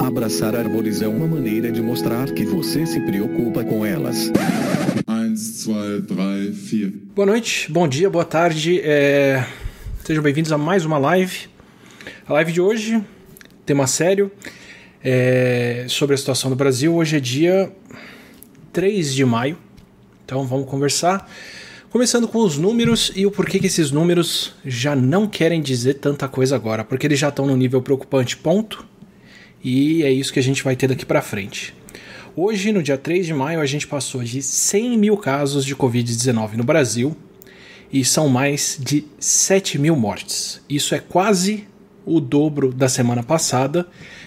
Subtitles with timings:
[0.00, 4.30] Abraçar árvores é uma maneira de mostrar que você se preocupa com elas.
[5.08, 6.92] 1, 2, 3, 4.
[7.14, 8.80] Boa noite, bom dia, boa tarde.
[8.82, 9.44] É...
[10.04, 11.48] Sejam bem-vindos a mais uma live.
[12.26, 13.02] A live de hoje,
[13.66, 14.30] tema sério,
[15.02, 15.84] é...
[15.88, 16.94] sobre a situação do Brasil.
[16.94, 17.72] Hoje é dia
[18.72, 19.58] 3 de maio,
[20.24, 21.28] então vamos conversar.
[21.90, 26.28] Começando com os números e o porquê que esses números já não querem dizer tanta
[26.28, 28.86] coisa agora, porque eles já estão no nível preocupante, ponto.
[29.62, 31.74] E é isso que a gente vai ter daqui para frente.
[32.36, 36.54] Hoje, no dia 3 de maio, a gente passou de 100 mil casos de Covid-19
[36.54, 37.16] no Brasil
[37.92, 40.60] e são mais de 7 mil mortes.
[40.68, 41.66] Isso é quase
[42.06, 43.86] o dobro da semana passada,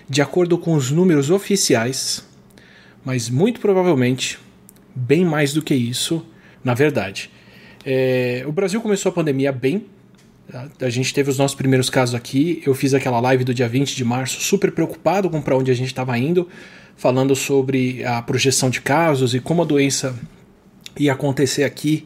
[0.09, 2.23] de acordo com os números oficiais,
[3.03, 4.37] mas muito provavelmente
[4.93, 6.25] bem mais do que isso,
[6.63, 7.29] na verdade.
[7.85, 9.85] É, o Brasil começou a pandemia bem.
[10.81, 12.61] A gente teve os nossos primeiros casos aqui.
[12.65, 15.73] Eu fiz aquela live do dia 20 de março, super preocupado com para onde a
[15.73, 16.47] gente estava indo,
[16.97, 20.13] falando sobre a projeção de casos e como a doença
[20.99, 22.05] ia acontecer aqui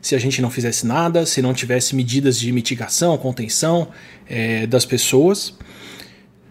[0.00, 3.88] se a gente não fizesse nada, se não tivesse medidas de mitigação, contenção
[4.26, 5.54] é, das pessoas.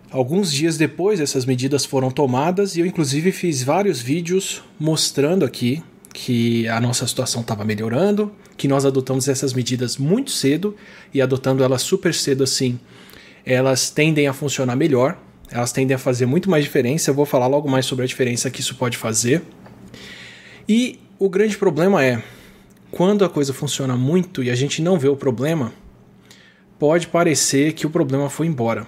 [0.10, 5.84] Alguns dias depois, essas medidas foram tomadas e eu, inclusive, fiz vários vídeos mostrando aqui
[6.14, 10.76] que a nossa situação estava melhorando, que nós adotamos essas medidas muito cedo
[11.14, 12.80] e adotando elas super cedo assim,
[13.46, 15.18] elas tendem a funcionar melhor,
[15.50, 17.10] elas tendem a fazer muito mais diferença.
[17.10, 19.42] Eu vou falar logo mais sobre a diferença que isso pode fazer.
[20.68, 22.24] E o grande problema é
[22.90, 25.74] quando a coisa funciona muito e a gente não vê o problema,
[26.78, 28.88] pode parecer que o problema foi embora.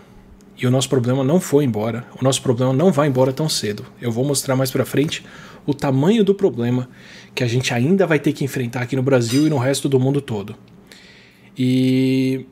[0.58, 2.06] E o nosso problema não foi embora.
[2.20, 3.86] O nosso problema não vai embora tão cedo.
[4.00, 5.26] Eu vou mostrar mais para frente
[5.66, 6.90] o tamanho do problema
[7.36, 10.00] que a gente ainda vai ter que enfrentar aqui no Brasil e no resto do
[10.00, 10.56] mundo todo.
[11.58, 12.46] E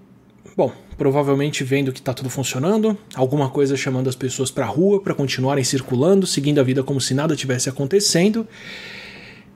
[0.55, 5.01] bom, provavelmente vendo que está tudo funcionando, alguma coisa chamando as pessoas para a rua
[5.01, 8.47] para continuarem circulando, seguindo a vida como se nada tivesse acontecendo.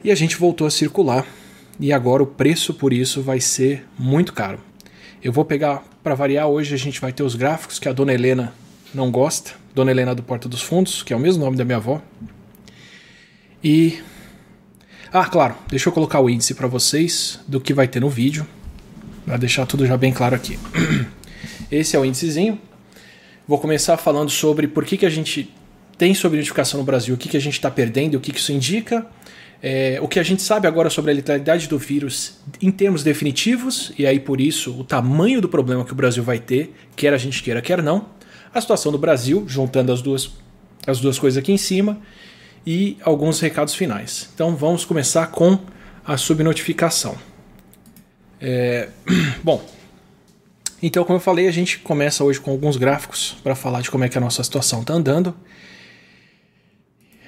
[0.03, 1.25] E a gente voltou a circular
[1.79, 4.59] e agora o preço por isso vai ser muito caro.
[5.23, 8.13] Eu vou pegar para variar hoje a gente vai ter os gráficos que a dona
[8.13, 8.53] Helena
[8.93, 11.77] não gosta, dona Helena do Porta dos Fundos, que é o mesmo nome da minha
[11.77, 12.01] avó.
[13.63, 13.99] E
[15.17, 18.45] ah, claro, deixa eu colocar o índice para vocês do que vai ter no vídeo,
[19.25, 20.59] para deixar tudo já bem claro aqui.
[21.71, 22.59] Esse é o índicezinho.
[23.47, 25.49] Vou começar falando sobre por que, que a gente
[25.97, 28.51] tem sobrenotificação no Brasil, o que, que a gente está perdendo, o que, que isso
[28.51, 29.07] indica,
[29.63, 33.93] é, o que a gente sabe agora sobre a letalidade do vírus em termos definitivos,
[33.97, 37.17] e aí por isso o tamanho do problema que o Brasil vai ter, quer a
[37.17, 38.09] gente queira, quer não,
[38.53, 40.29] a situação do Brasil, juntando as duas,
[40.85, 42.01] as duas coisas aqui em cima,
[42.65, 44.29] e alguns recados finais.
[44.33, 45.59] Então vamos começar com
[46.03, 47.15] a subnotificação.
[48.41, 48.89] É,
[49.43, 49.63] bom,
[50.81, 54.03] então como eu falei, a gente começa hoje com alguns gráficos para falar de como
[54.03, 55.35] é que a nossa situação está andando.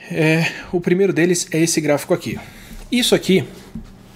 [0.10, 2.40] É, o primeiro deles é esse gráfico aqui.
[2.92, 3.44] Isso aqui,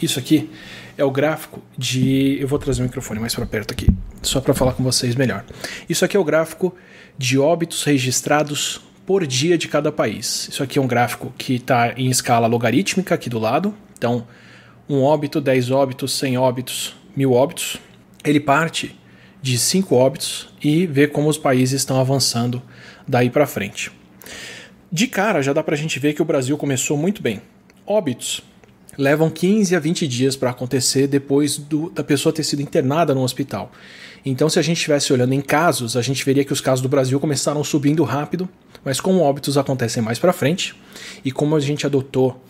[0.01, 0.49] isso aqui
[0.97, 2.37] é o gráfico de.
[2.39, 3.87] Eu vou trazer o microfone mais para perto aqui,
[4.21, 5.43] só para falar com vocês melhor.
[5.89, 6.73] Isso aqui é o gráfico
[7.17, 10.47] de óbitos registrados por dia de cada país.
[10.49, 13.73] Isso aqui é um gráfico que está em escala logarítmica aqui do lado.
[13.97, 14.25] Então,
[14.87, 17.77] um óbito, 10 óbitos, 100 óbitos, mil óbitos.
[18.23, 18.95] Ele parte
[19.41, 22.61] de 5 óbitos e vê como os países estão avançando
[23.07, 23.91] daí para frente.
[24.91, 27.41] De cara, já dá para a gente ver que o Brasil começou muito bem.
[27.85, 28.43] Óbitos
[28.97, 33.21] levam 15 a 20 dias para acontecer depois do, da pessoa ter sido internada no
[33.21, 33.71] hospital.
[34.25, 36.89] Então, se a gente estivesse olhando em casos, a gente veria que os casos do
[36.89, 38.47] Brasil começaram subindo rápido,
[38.83, 40.75] mas como óbitos acontecem mais para frente,
[41.23, 42.41] e como a gente adotou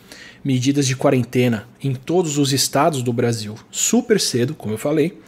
[0.44, 5.20] medidas de quarentena em todos os estados do Brasil super cedo, como eu falei,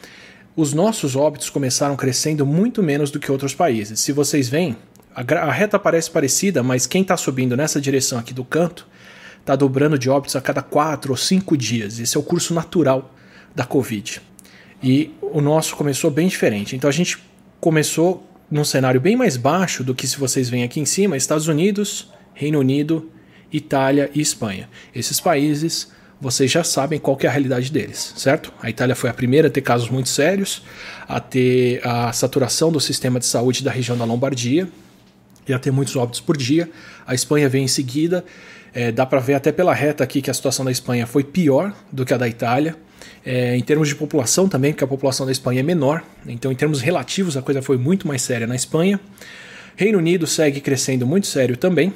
[0.55, 3.99] os nossos óbitos começaram crescendo muito menos do que outros países.
[3.99, 4.77] Se vocês veem,
[5.15, 8.87] a, reta parece parecida, mas quem está subindo nessa direção aqui do canto
[9.39, 11.99] está dobrando de óbitos a cada quatro ou cinco dias.
[11.99, 13.13] Esse é o curso natural
[13.55, 14.21] da Covid.
[14.81, 16.75] E o nosso começou bem diferente.
[16.75, 17.17] Então a gente
[17.59, 21.47] começou num cenário bem mais baixo do que se vocês veem aqui em cima, Estados
[21.47, 23.09] Unidos, Reino Unido,
[23.51, 24.69] Itália e Espanha.
[24.93, 25.91] Esses países,
[26.21, 28.53] vocês já sabem qual é a realidade deles, certo?
[28.61, 30.61] A Itália foi a primeira a ter casos muito sérios,
[31.07, 34.69] a ter a saturação do sistema de saúde da região da Lombardia
[35.47, 36.69] e a ter muitos óbitos por dia.
[37.07, 38.23] A Espanha vem em seguida.
[38.73, 41.73] É, dá para ver até pela reta aqui que a situação da Espanha foi pior
[41.91, 42.75] do que a da Itália.
[43.25, 46.55] É, em termos de população também, porque a população da Espanha é menor, então em
[46.55, 48.99] termos relativos a coisa foi muito mais séria na Espanha.
[49.75, 51.93] Reino Unido segue crescendo muito sério também,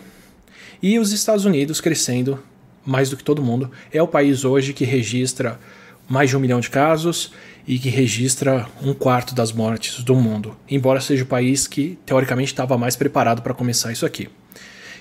[0.82, 2.40] e os Estados Unidos crescendo
[2.86, 3.72] mais do que todo mundo.
[3.92, 5.60] É o país hoje que registra
[6.08, 7.34] mais de um milhão de casos
[7.68, 12.54] e que registra um quarto das mortes do mundo, embora seja o país que teoricamente
[12.54, 14.30] estava mais preparado para começar isso aqui.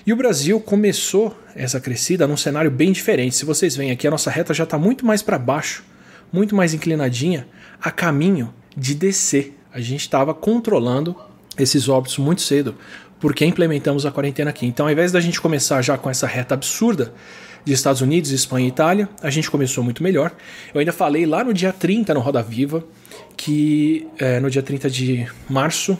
[0.07, 3.35] E o Brasil começou essa crescida num cenário bem diferente.
[3.35, 5.83] Se vocês veem aqui, a nossa reta já está muito mais para baixo,
[6.31, 7.45] muito mais inclinadinha,
[7.81, 9.59] a caminho de descer.
[9.69, 11.13] A gente estava controlando
[11.59, 12.73] esses óbitos muito cedo,
[13.19, 14.65] porque implementamos a quarentena aqui.
[14.65, 17.13] Então, ao invés da gente começar já com essa reta absurda
[17.65, 20.31] de Estados Unidos, Espanha e Itália, a gente começou muito melhor.
[20.73, 22.81] Eu ainda falei lá no dia 30 no Roda Viva,
[23.35, 25.99] que é, no dia 30 de março,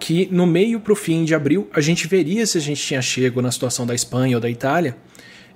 [0.00, 3.02] que no meio para o fim de abril a gente veria se a gente tinha
[3.02, 4.96] chego na situação da Espanha ou da Itália,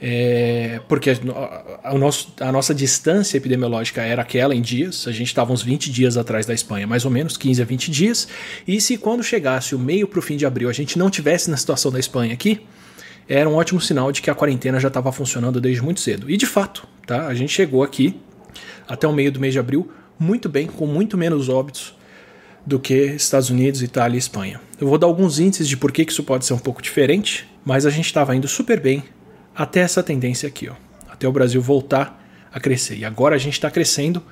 [0.01, 5.29] é, porque a, a, nosso, a, nossa distância epidemiológica era aquela em dias, a gente
[5.29, 8.29] estava uns 20 dias atrás da Espanha, mais ou menos, 15 a 20 dias,
[8.69, 11.51] e se quando chegasse o meio para o fim de abril a gente não tivesse
[11.51, 12.61] na situação da Espanha aqui,
[13.27, 16.31] era um ótimo sinal de que a quarentena já estava funcionando desde muito cedo.
[16.31, 17.27] E de fato, tá?
[17.27, 18.21] a gente chegou aqui
[18.87, 21.95] até o meio do mês de abril muito bem, com muito menos óbitos
[22.67, 24.61] do que Estados Unidos, Itália e Espanha.
[24.81, 27.87] Eu vou dar alguns índices de por que isso pode ser um pouco diferente, mas
[27.87, 29.05] a gente estava indo super bem
[29.55, 30.75] até essa tendência aqui, ó,
[31.09, 32.21] até o Brasil voltar
[32.53, 32.97] a crescer.
[32.97, 34.23] E agora a gente está crescendo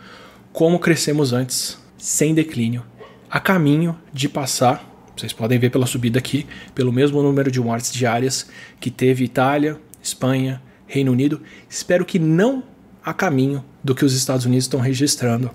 [0.52, 2.84] como crescemos antes, sem declínio,
[3.30, 7.92] a caminho de passar vocês podem ver pela subida aqui, pelo mesmo número de mortes
[7.92, 8.46] diárias
[8.80, 11.40] que teve Itália, Espanha, Reino Unido.
[11.68, 12.64] Espero que não
[13.04, 15.50] a caminho do que os Estados Unidos estão registrando,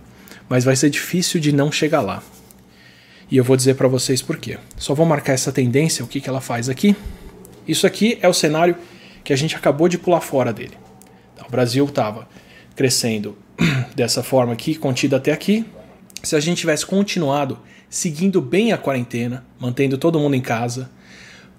[0.47, 2.21] mas vai ser difícil de não chegar lá.
[3.29, 4.57] E eu vou dizer para vocês por quê.
[4.77, 6.95] Só vou marcar essa tendência, o que, que ela faz aqui.
[7.68, 8.75] Isso aqui é o cenário
[9.24, 10.77] que a gente acabou de pular fora dele.
[11.33, 12.27] Então, o Brasil estava
[12.75, 13.38] crescendo
[13.94, 15.65] dessa forma aqui, contido até aqui.
[16.24, 17.59] Se a gente tivesse continuado
[17.89, 20.89] seguindo bem a quarentena, mantendo todo mundo em casa,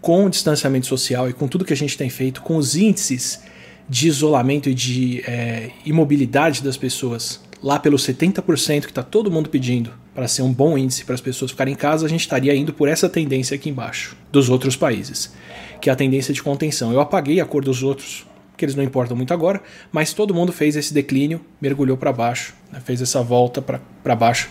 [0.01, 3.43] com o distanciamento social e com tudo que a gente tem feito, com os índices
[3.89, 9.49] de isolamento e de é, imobilidade das pessoas lá pelos 70% que está todo mundo
[9.49, 12.53] pedindo para ser um bom índice para as pessoas ficarem em casa, a gente estaria
[12.53, 15.33] indo por essa tendência aqui embaixo dos outros países,
[15.81, 16.93] que é a tendência de contenção.
[16.93, 18.27] Eu apaguei a cor dos outros,
[18.57, 19.63] que eles não importam muito agora,
[19.93, 24.51] mas todo mundo fez esse declínio, mergulhou para baixo, né, fez essa volta para baixo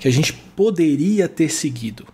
[0.00, 2.06] que a gente poderia ter seguido.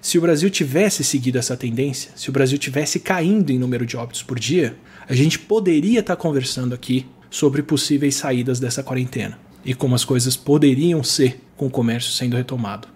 [0.00, 3.98] Se o Brasil tivesse seguido essa tendência, se o Brasil tivesse caindo em número de
[3.98, 4.74] óbitos por dia,
[5.06, 10.36] a gente poderia estar conversando aqui sobre possíveis saídas dessa quarentena e como as coisas
[10.36, 12.88] poderiam ser com o comércio sendo retomado.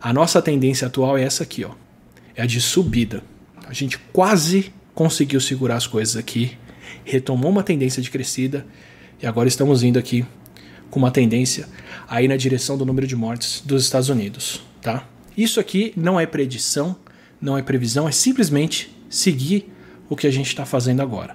[0.00, 1.70] A nossa tendência atual é essa aqui, ó.
[2.34, 3.22] É a de subida.
[3.66, 6.56] A gente quase conseguiu segurar as coisas aqui,
[7.04, 8.66] retomou uma tendência de crescida
[9.22, 10.24] e agora estamos indo aqui
[10.90, 11.68] com uma tendência
[12.08, 15.08] aí na direção do número de mortes dos Estados Unidos, tá?
[15.36, 16.96] Isso aqui não é predição,
[17.40, 19.72] não é previsão, é simplesmente seguir
[20.08, 21.34] o que a gente está fazendo agora.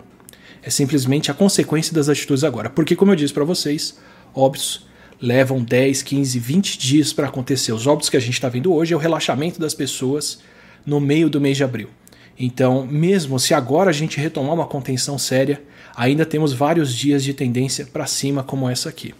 [0.62, 2.70] É simplesmente a consequência das atitudes agora.
[2.70, 3.98] Porque, como eu disse para vocês,
[4.38, 4.86] óbitos
[5.20, 7.72] levam 10, 15, 20 dias para acontecer.
[7.72, 10.40] Os óbitos que a gente está vendo hoje é o relaxamento das pessoas
[10.86, 11.90] no meio do mês de abril.
[12.40, 15.62] Então, mesmo se agora a gente retomar uma contenção séria,
[15.96, 19.14] ainda temos vários dias de tendência para cima, como essa aqui.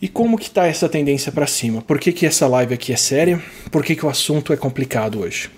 [0.00, 1.82] E como que está essa tendência para cima?
[1.82, 3.42] Por que, que essa live aqui é séria?
[3.72, 5.50] Por que, que o assunto é complicado hoje?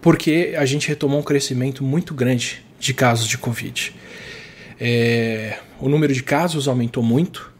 [0.00, 3.94] Porque a gente retomou um crescimento muito grande de casos de Covid.
[4.80, 7.52] É, o número de casos aumentou muito.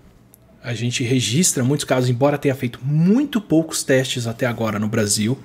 [0.63, 5.39] A gente registra muitos casos, embora tenha feito muito poucos testes até agora no Brasil.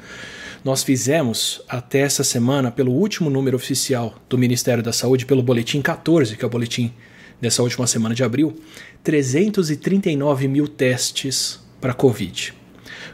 [0.63, 5.81] Nós fizemos até essa semana, pelo último número oficial do Ministério da Saúde, pelo Boletim
[5.81, 6.91] 14, que é o boletim
[7.39, 8.59] dessa última semana de abril,
[9.03, 12.53] 339 mil testes para Covid.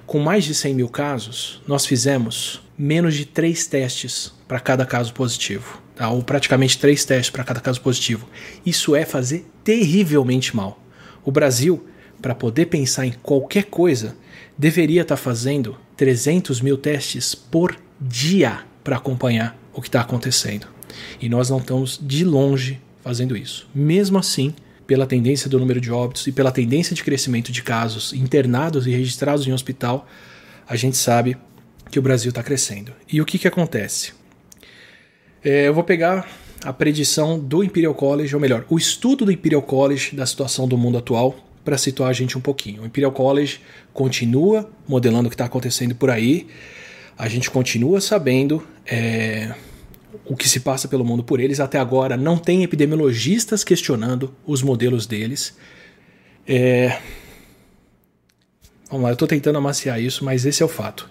[0.07, 5.13] Com mais de 100 mil casos, nós fizemos menos de três testes para cada caso
[5.13, 8.27] positivo, ou praticamente três testes para cada caso positivo.
[8.65, 10.81] Isso é fazer terrivelmente mal.
[11.23, 11.87] O Brasil,
[12.21, 14.15] para poder pensar em qualquer coisa,
[14.57, 20.67] deveria estar tá fazendo 300 mil testes por dia para acompanhar o que está acontecendo.
[21.19, 23.69] E nós não estamos de longe fazendo isso.
[23.73, 24.53] Mesmo assim,
[24.85, 28.91] pela tendência do número de óbitos e pela tendência de crescimento de casos internados e
[28.91, 30.07] registrados em hospital,
[30.67, 31.37] a gente sabe
[31.89, 32.91] que o Brasil está crescendo.
[33.11, 34.13] E o que, que acontece?
[35.43, 36.27] É, eu vou pegar
[36.63, 40.77] a predição do Imperial College, ou melhor, o estudo do Imperial College da situação do
[40.77, 42.83] mundo atual, para situar a gente um pouquinho.
[42.83, 43.59] O Imperial College
[43.93, 46.47] continua modelando o que está acontecendo por aí,
[47.17, 49.53] a gente continua sabendo é,
[50.25, 51.59] o que se passa pelo mundo por eles.
[51.59, 55.55] Até agora não tem epidemiologistas questionando os modelos deles.
[56.47, 56.99] É...
[58.89, 61.07] Vamos lá, eu estou tentando amaciar isso, mas esse é o fato.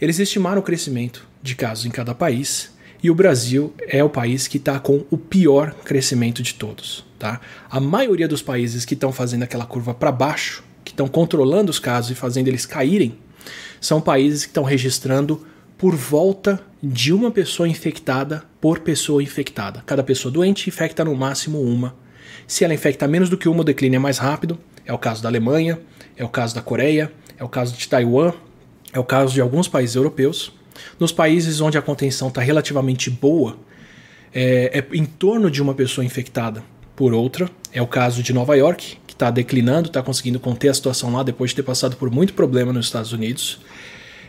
[0.00, 4.48] Eles estimaram o crescimento de casos em cada país e o Brasil é o país
[4.48, 7.04] que está com o pior crescimento de todos.
[7.18, 7.40] Tá?
[7.70, 11.78] A maioria dos países que estão fazendo aquela curva para baixo, que estão controlando os
[11.78, 13.18] casos e fazendo eles caírem,
[13.80, 15.46] são países que estão registrando
[15.78, 19.82] por volta de uma pessoa infectada por pessoa infectada.
[19.86, 21.94] Cada pessoa doente infecta no máximo uma.
[22.46, 24.58] Se ela infecta menos do que uma, o declínio é mais rápido.
[24.84, 25.78] É o caso da Alemanha,
[26.16, 28.32] é o caso da Coreia, é o caso de Taiwan,
[28.92, 30.52] é o caso de alguns países europeus.
[30.98, 33.56] Nos países onde a contenção está relativamente boa,
[34.34, 36.62] é, é em torno de uma pessoa infectada
[36.94, 37.50] por outra.
[37.72, 41.22] É o caso de Nova York, que está declinando, está conseguindo conter a situação lá
[41.22, 43.60] depois de ter passado por muito problema nos Estados Unidos.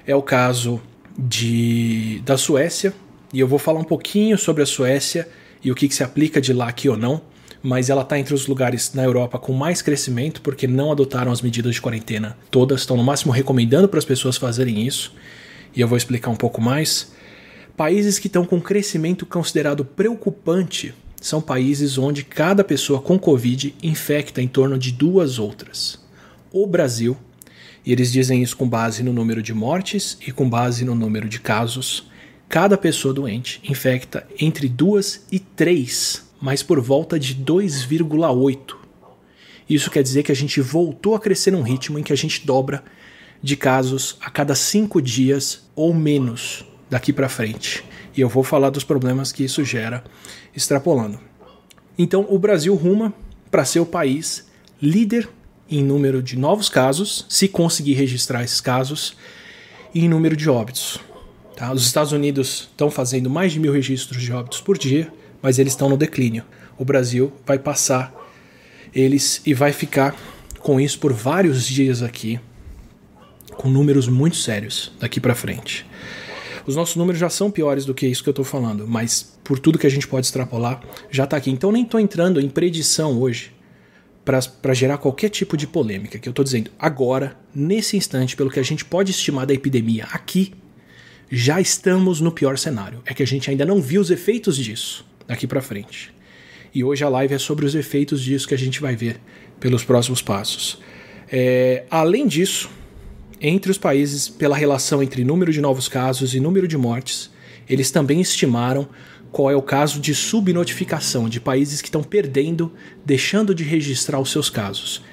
[0.06, 0.82] É o caso
[1.18, 2.94] de, da Suécia,
[3.34, 5.28] e eu vou falar um pouquinho sobre a Suécia
[5.64, 7.22] e o que, que se aplica de lá aqui ou não,
[7.62, 11.42] mas ela está entre os lugares na Europa com mais crescimento porque não adotaram as
[11.42, 15.14] medidas de quarentena todas, estão no máximo recomendando para as pessoas fazerem isso,
[15.76, 17.12] e eu vou explicar um pouco mais.
[17.76, 24.42] Países que estão com crescimento considerado preocupante são países onde cada pessoa com Covid infecta
[24.42, 26.00] em torno de duas outras.
[26.52, 27.18] O Brasil
[27.88, 31.30] e eles dizem isso com base no número de mortes e com base no número
[31.30, 32.12] de casos.
[32.50, 38.76] Cada pessoa doente infecta entre 2 e 3, mas por volta de 2,8.
[39.70, 42.46] Isso quer dizer que a gente voltou a crescer num ritmo em que a gente
[42.46, 42.84] dobra
[43.42, 47.84] de casos a cada 5 dias ou menos daqui para frente.
[48.16, 50.04] E eu vou falar dos problemas que isso gera
[50.56, 51.20] extrapolando.
[51.98, 53.14] Então, o Brasil ruma
[53.50, 54.48] para ser o país
[54.82, 55.30] líder
[55.70, 59.16] em número de novos casos, se conseguir registrar esses casos,
[59.94, 61.00] e em número de óbitos.
[61.56, 61.74] Tá?
[61.74, 65.74] Os Estados Unidos estão fazendo mais de mil registros de óbitos por dia, mas eles
[65.74, 66.44] estão no declínio.
[66.78, 68.14] O Brasil vai passar
[68.94, 70.16] eles e vai ficar
[70.60, 72.40] com isso por vários dias aqui,
[73.58, 75.86] com números muito sérios daqui para frente.
[76.66, 79.58] Os nossos números já são piores do que isso que eu estou falando, mas por
[79.58, 81.50] tudo que a gente pode extrapolar, já está aqui.
[81.50, 83.54] Então nem estou entrando em predição hoje
[84.26, 86.20] para gerar qualquer tipo de polêmica.
[86.20, 90.06] Que eu estou dizendo agora, nesse instante, pelo que a gente pode estimar da epidemia
[90.12, 90.54] aqui,
[91.32, 93.02] já estamos no pior cenário.
[93.06, 96.14] É que a gente ainda não viu os efeitos disso daqui para frente.
[96.74, 99.22] E hoje a live é sobre os efeitos disso que a gente vai ver
[99.60, 100.80] pelos próximos passos.
[101.32, 102.70] É, além disso,
[103.40, 107.30] entre os países, pela relação entre número de novos casos e número de mortes,
[107.70, 108.88] eles também estimaram
[109.32, 112.72] qual é o caso de subnotificação de países que estão perdendo,
[113.06, 115.04] deixando de registrar os seus casos.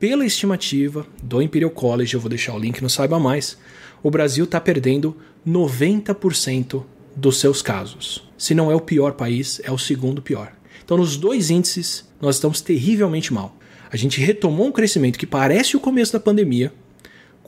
[0.00, 3.58] Pela estimativa do Imperial College, eu vou deixar o link no Saiba Mais,
[4.02, 5.16] o Brasil está perdendo
[5.46, 8.28] 90% dos seus casos.
[8.36, 10.52] Se não é o pior país, é o segundo pior.
[10.84, 13.56] Então, nos dois índices, nós estamos terrivelmente mal.
[13.90, 16.72] A gente retomou um crescimento que parece o começo da pandemia,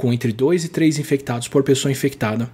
[0.01, 2.51] com entre 2 e 3 infectados por pessoa infectada,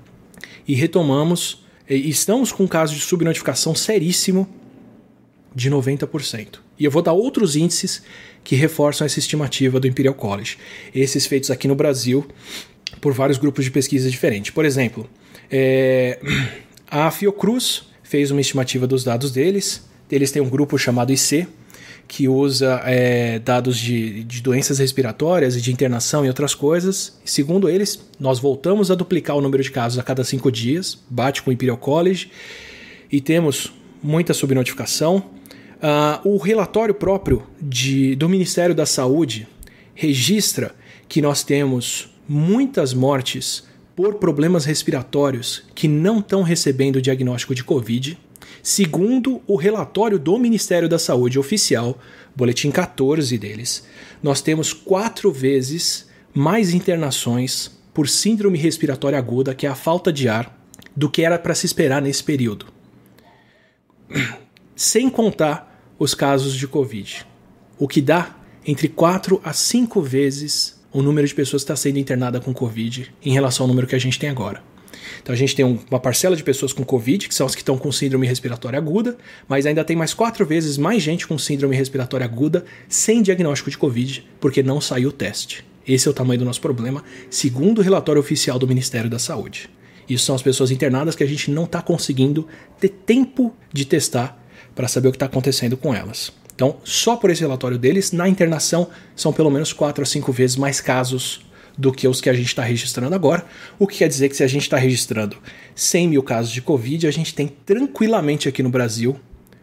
[0.66, 4.48] e retomamos estamos com um caso de subnotificação seríssimo
[5.54, 6.58] de 90%.
[6.76, 8.02] E eu vou dar outros índices
[8.42, 10.58] que reforçam essa estimativa do Imperial College.
[10.92, 12.26] Esses feitos aqui no Brasil
[13.00, 14.50] por vários grupos de pesquisa diferentes.
[14.50, 15.08] Por exemplo,
[15.48, 16.18] é,
[16.90, 19.88] a Fiocruz fez uma estimativa dos dados deles.
[20.10, 21.46] Eles têm um grupo chamado IC,
[22.08, 27.18] que usa é, dados de, de, doenças respiratórias e de internação e outras coisas.
[27.24, 31.42] Segundo eles, nós voltamos a duplicar o número de casos a cada cinco dias, bate
[31.42, 32.30] com o Imperial College,
[33.10, 33.72] e temos
[34.02, 35.24] muita subnotificação.
[35.76, 39.46] Uh, o relatório próprio de, do Ministério da Saúde
[39.94, 40.74] registra
[41.08, 47.64] que nós temos muitas mortes por problemas respiratórios que não estão recebendo o diagnóstico de
[47.64, 48.18] Covid.
[48.68, 51.96] Segundo o relatório do Ministério da Saúde oficial,
[52.34, 53.86] boletim 14 deles,
[54.20, 60.28] nós temos quatro vezes mais internações por síndrome respiratória aguda, que é a falta de
[60.28, 60.52] ar,
[60.96, 62.66] do que era para se esperar nesse período.
[64.74, 67.24] Sem contar os casos de Covid,
[67.78, 68.34] o que dá
[68.66, 73.14] entre 4 a 5 vezes o número de pessoas que está sendo internada com Covid
[73.24, 74.60] em relação ao número que a gente tem agora.
[75.22, 77.78] Então a gente tem uma parcela de pessoas com Covid, que são as que estão
[77.78, 79.16] com síndrome respiratória aguda,
[79.48, 83.78] mas ainda tem mais quatro vezes mais gente com síndrome respiratória aguda sem diagnóstico de
[83.78, 85.64] Covid, porque não saiu o teste.
[85.86, 89.70] Esse é o tamanho do nosso problema, segundo o relatório oficial do Ministério da Saúde.
[90.08, 92.46] Isso são as pessoas internadas que a gente não está conseguindo
[92.80, 94.40] ter tempo de testar
[94.74, 96.32] para saber o que está acontecendo com elas.
[96.54, 100.56] Então, só por esse relatório deles, na internação, são pelo menos 4 a 5 vezes
[100.56, 101.45] mais casos
[101.76, 103.44] do que os que a gente está registrando agora,
[103.78, 105.36] o que quer dizer que se a gente está registrando
[105.74, 109.18] 100 mil casos de Covid, a gente tem tranquilamente aqui no Brasil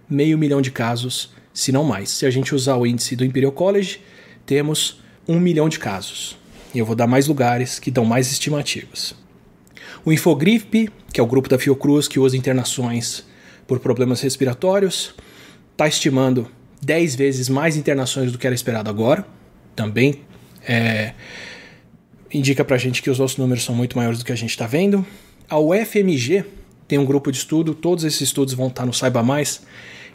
[0.09, 2.09] meio milhão de casos, se não mais.
[2.09, 4.01] Se a gente usar o índice do Imperial College,
[4.45, 6.37] temos um milhão de casos.
[6.73, 9.15] E eu vou dar mais lugares que dão mais estimativas.
[10.05, 13.23] O Infogripe, que é o grupo da Fiocruz que usa internações
[13.65, 15.15] por problemas respiratórios,
[15.71, 16.47] está estimando
[16.81, 19.25] 10 vezes mais internações do que era esperado agora.
[19.75, 20.21] Também
[20.67, 21.13] é,
[22.33, 24.65] indica pra gente que os nossos números são muito maiores do que a gente está
[24.65, 25.05] vendo.
[25.49, 26.43] A UFMG
[26.87, 29.61] tem um grupo de estudo, todos esses estudos vão estar no Saiba Mais,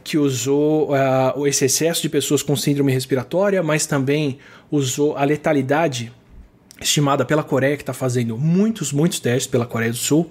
[0.03, 4.39] que usou uh, esse excesso de pessoas com síndrome respiratória, mas também
[4.71, 6.13] usou a letalidade
[6.81, 10.31] estimada pela Coreia, que está fazendo muitos, muitos testes pela Coreia do Sul,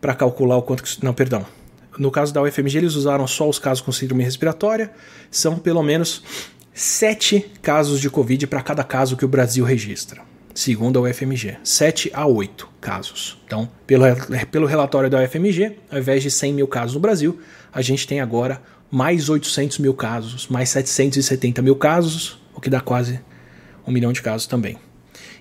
[0.00, 1.04] para calcular o quanto que.
[1.04, 1.46] Não, perdão.
[1.98, 4.90] No caso da UFMG, eles usaram só os casos com síndrome respiratória.
[5.30, 6.22] São pelo menos
[6.72, 10.22] sete casos de Covid para cada caso que o Brasil registra,
[10.54, 11.56] segundo a UFMG.
[11.64, 13.36] 7 a 8 casos.
[13.44, 14.04] Então, pelo,
[14.50, 17.40] pelo relatório da UFMG, ao invés de 100 mil casos no Brasil,
[17.72, 22.80] a gente tem agora mais 800 mil casos, mais 770 mil casos, o que dá
[22.80, 23.20] quase
[23.86, 24.78] um milhão de casos também.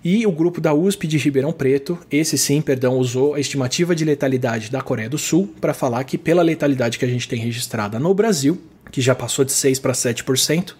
[0.03, 4.03] E o grupo da USP de Ribeirão Preto, esse sim, perdão, usou a estimativa de
[4.03, 7.97] letalidade da Coreia do Sul para falar que pela letalidade que a gente tem registrada
[7.99, 10.73] no Brasil, que já passou de 6 para 7%,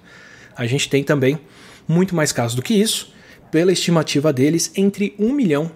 [0.57, 1.39] a gente tem também
[1.87, 3.12] muito mais casos do que isso,
[3.53, 5.71] pela estimativa deles, entre 1 milhão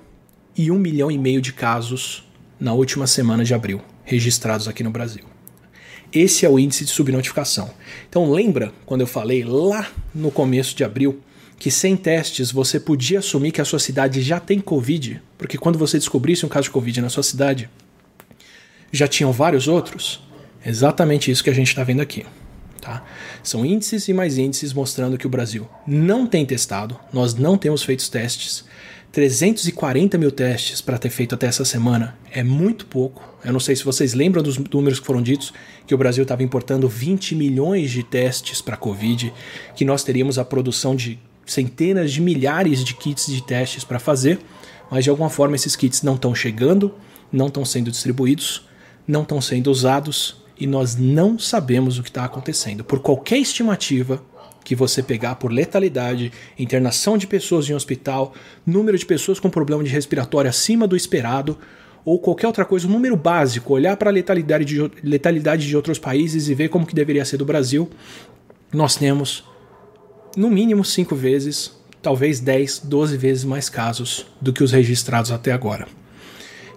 [0.58, 2.28] e 1 milhão e meio de casos
[2.60, 5.24] na última semana de abril registrados aqui no Brasil.
[6.12, 7.70] Esse é o índice de subnotificação.
[8.10, 11.22] Então lembra quando eu falei lá no começo de abril
[11.60, 15.22] que sem testes você podia assumir que a sua cidade já tem Covid?
[15.38, 17.70] Porque quando você descobrisse um caso de Covid na sua cidade,
[18.92, 20.20] já tinham vários outros?
[20.66, 22.26] Exatamente isso que a gente está vendo aqui.
[22.88, 23.04] Tá?
[23.44, 27.84] São índices e mais índices mostrando que o Brasil não tem testado, nós não temos
[27.84, 28.64] feito testes,
[29.12, 33.22] 340 mil testes para ter feito até essa semana é muito pouco.
[33.44, 35.54] Eu não sei se vocês lembram dos números que foram ditos,
[35.86, 39.34] que o Brasil estava importando 20 milhões de testes para Covid,
[39.76, 44.40] que nós teríamos a produção de centenas de milhares de kits de testes para fazer,
[44.90, 46.96] mas de alguma forma esses kits não estão chegando,
[47.30, 48.66] não estão sendo distribuídos,
[49.06, 52.84] não estão sendo usados e nós não sabemos o que está acontecendo.
[52.84, 54.22] Por qualquer estimativa,
[54.68, 58.34] que você pegar por letalidade, internação de pessoas em hospital,
[58.66, 61.58] número de pessoas com problema de respiratório acima do esperado,
[62.04, 65.98] ou qualquer outra coisa, um número básico, olhar para a letalidade de, letalidade de outros
[65.98, 67.90] países e ver como que deveria ser do Brasil,
[68.74, 69.46] nós temos
[70.36, 75.54] no mínimo 5 vezes, talvez 10, 12 vezes mais casos do que os registrados até
[75.54, 75.88] agora.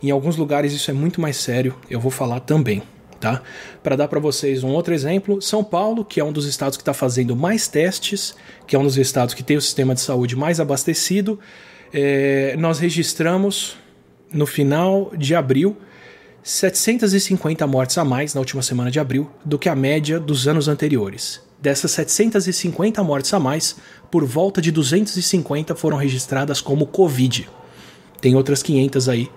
[0.01, 2.85] Em alguns lugares isso é muito mais sério, eu vou falar também
[3.21, 3.43] tá?
[3.83, 6.83] Para dar para vocês um outro exemplo, São Paulo, que é um dos estados que
[6.83, 8.35] está fazendo mais testes,
[8.67, 11.39] que é um dos estados que tem o sistema de saúde mais abastecido,
[11.93, 13.77] é, nós registramos
[14.33, 15.77] no final de abril
[16.43, 20.69] 750 mortes a mais na última semana de abril do que a média dos anos
[20.69, 21.43] anteriores.
[21.61, 23.77] Dessas 750 mortes a mais,
[24.11, 27.47] por volta de 250 foram registradas como Covid.
[28.21, 29.31] Tem outras 500 aí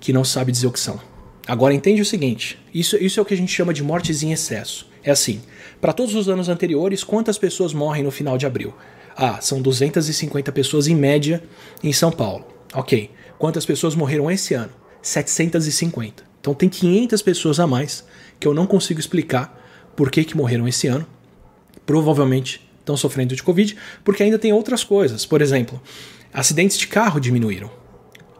[0.00, 1.13] que não sabe dizer o que são.
[1.46, 4.32] Agora entende o seguinte: isso, isso é o que a gente chama de mortes em
[4.32, 4.86] excesso.
[5.02, 5.42] É assim,
[5.80, 8.74] para todos os anos anteriores, quantas pessoas morrem no final de abril?
[9.16, 11.42] Ah, são 250 pessoas em média
[11.82, 12.46] em São Paulo.
[12.72, 13.10] Ok.
[13.38, 14.72] Quantas pessoas morreram esse ano?
[15.02, 16.24] 750.
[16.40, 18.04] Então tem 500 pessoas a mais
[18.40, 19.62] que eu não consigo explicar
[19.94, 21.06] por que, que morreram esse ano.
[21.86, 25.24] Provavelmente estão sofrendo de Covid, porque ainda tem outras coisas.
[25.24, 25.80] Por exemplo,
[26.32, 27.70] acidentes de carro diminuíram.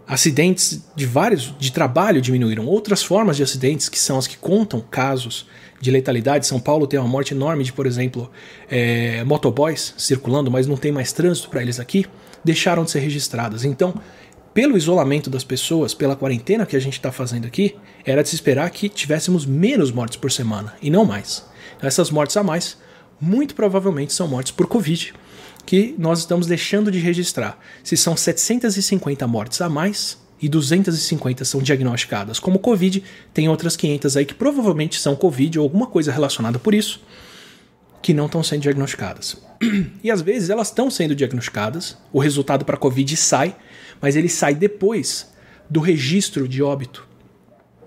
[0.07, 2.67] Acidentes de vários de trabalho diminuíram.
[2.67, 5.47] Outras formas de acidentes, que são as que contam casos
[5.81, 6.47] de letalidade.
[6.47, 8.31] São Paulo tem uma morte enorme de, por exemplo,
[8.71, 12.07] é, motoboys circulando, mas não tem mais trânsito para eles aqui,
[12.45, 13.64] deixaram de ser registradas.
[13.64, 13.95] Então,
[14.53, 18.37] pelo isolamento das pessoas, pela quarentena que a gente está fazendo aqui, era de se
[18.37, 21.45] esperar que tivéssemos menos mortes por semana e não mais.
[21.83, 22.79] Essas mortes a mais,
[23.25, 25.15] muito provavelmente são mortes por Covid
[25.65, 27.59] que nós estamos deixando de registrar.
[27.83, 34.17] Se são 750 mortes a mais e 250 são diagnosticadas como Covid, tem outras 500
[34.19, 37.01] aí que provavelmente são Covid ou alguma coisa relacionada por isso,
[38.03, 39.43] que não estão sendo diagnosticadas.
[40.03, 43.57] E às vezes elas estão sendo diagnosticadas, o resultado para Covid sai,
[44.03, 45.33] mas ele sai depois
[45.71, 47.09] do registro de óbito.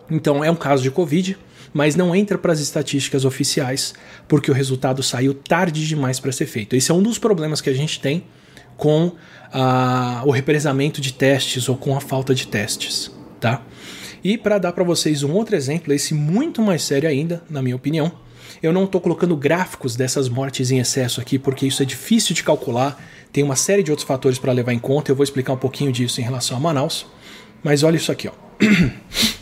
[0.10, 1.38] Então é um caso de Covid,
[1.78, 3.94] mas não entra para as estatísticas oficiais
[4.28, 6.76] porque o resultado saiu tarde demais para ser feito.
[6.76, 8.24] Esse é um dos problemas que a gente tem
[8.76, 13.62] com uh, o represamento de testes ou com a falta de testes, tá?
[14.24, 17.76] E para dar para vocês um outro exemplo, esse muito mais sério ainda, na minha
[17.76, 18.12] opinião,
[18.64, 22.42] eu não estou colocando gráficos dessas mortes em excesso aqui porque isso é difícil de
[22.44, 23.00] calcular,
[23.32, 25.92] tem uma série de outros fatores para levar em conta, eu vou explicar um pouquinho
[25.92, 27.06] disso em relação a Manaus.
[27.64, 28.34] Mas olha isso aqui, ó.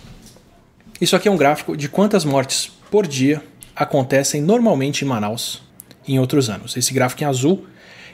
[0.99, 3.43] Isso aqui é um gráfico de quantas mortes por dia
[3.75, 5.61] acontecem normalmente em Manaus
[6.07, 6.77] em outros anos.
[6.77, 7.65] Esse gráfico em azul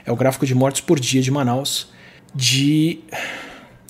[0.04, 1.90] é o gráfico de mortes por dia de Manaus
[2.34, 3.00] de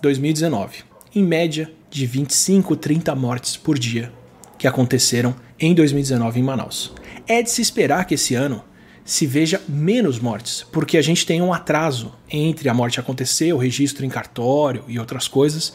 [0.02, 0.84] 2019.
[1.16, 4.12] Em média, de 25, 30 mortes por dia
[4.58, 6.94] que aconteceram em 2019 em Manaus.
[7.28, 8.64] É de se esperar que esse ano
[9.04, 13.58] se veja menos mortes, porque a gente tem um atraso entre a morte acontecer, o
[13.58, 15.74] registro em cartório e outras coisas.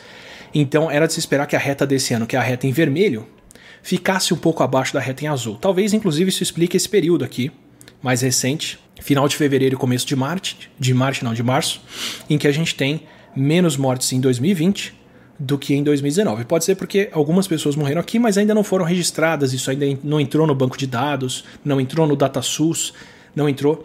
[0.58, 2.72] Então era de se esperar que a reta desse ano, que é a reta em
[2.72, 3.26] vermelho,
[3.82, 5.58] ficasse um pouco abaixo da reta em azul.
[5.60, 7.52] Talvez, inclusive, isso explique esse período aqui,
[8.02, 11.82] mais recente, final de fevereiro e começo de março, de março não, de março,
[12.30, 13.02] em que a gente tem
[13.36, 14.94] menos mortes em 2020
[15.38, 16.46] do que em 2019.
[16.46, 20.18] Pode ser porque algumas pessoas morreram aqui, mas ainda não foram registradas, isso ainda não
[20.18, 22.94] entrou no banco de dados, não entrou no DataSUS,
[23.34, 23.84] não entrou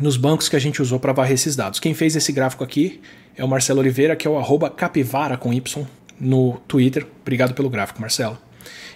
[0.00, 1.78] nos bancos que a gente usou para varrer esses dados.
[1.78, 3.02] Quem fez esse gráfico aqui
[3.36, 5.86] é o Marcelo Oliveira, que é o capivara com Y
[6.20, 7.06] no Twitter.
[7.20, 8.38] Obrigado pelo gráfico, Marcelo.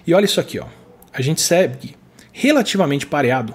[0.07, 0.67] E olha isso aqui, ó.
[1.13, 1.97] A gente segue
[2.33, 3.55] relativamente pareado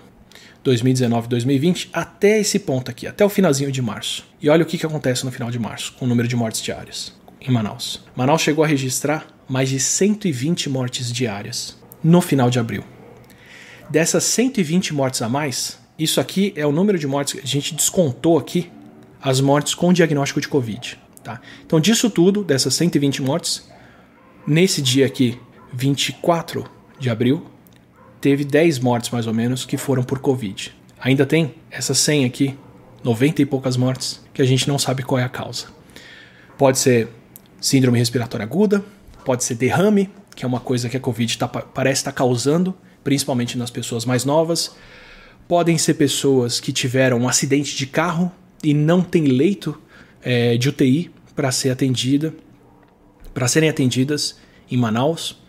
[0.64, 4.26] 2019 2020 até esse ponto aqui, até o finalzinho de março.
[4.42, 6.62] E olha o que, que acontece no final de março, com o número de mortes
[6.62, 8.04] diárias em Manaus.
[8.16, 12.84] Manaus chegou a registrar mais de 120 mortes diárias no final de abril.
[13.90, 17.76] Dessas 120 mortes a mais, isso aqui é o número de mortes que a gente
[17.76, 18.70] descontou aqui
[19.22, 20.98] as mortes com diagnóstico de Covid.
[21.24, 21.40] Tá?
[21.66, 23.70] Então, disso tudo, dessas 120 mortes,
[24.46, 25.40] nesse dia aqui,
[25.74, 26.66] 24
[27.00, 27.46] de abril,
[28.20, 30.74] teve 10 mortes mais ou menos que foram por Covid.
[31.00, 32.58] Ainda tem essa 100 aqui,
[33.04, 35.68] 90 e poucas mortes, que a gente não sabe qual é a causa.
[36.58, 37.08] Pode ser
[37.60, 38.84] síndrome respiratória aguda,
[39.24, 42.76] pode ser derrame, que é uma coisa que a Covid tá, parece estar tá causando,
[43.04, 44.76] principalmente nas pessoas mais novas.
[45.48, 48.32] Podem ser pessoas que tiveram um acidente de carro
[48.64, 49.80] e não tem leito
[50.22, 52.34] é, de UTI para ser atendida,
[53.34, 54.38] para serem atendidas
[54.70, 55.40] em Manaus.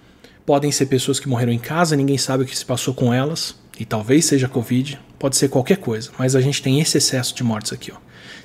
[0.44, 3.55] Podem ser pessoas que morreram em casa, ninguém sabe o que se passou com elas,
[3.79, 7.44] e talvez seja Covid, pode ser qualquer coisa, mas a gente tem esse excesso de
[7.44, 7.92] mortes aqui.
[7.92, 7.96] Ó.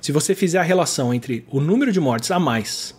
[0.01, 2.95] Se você fizer a relação entre o número de mortes a mais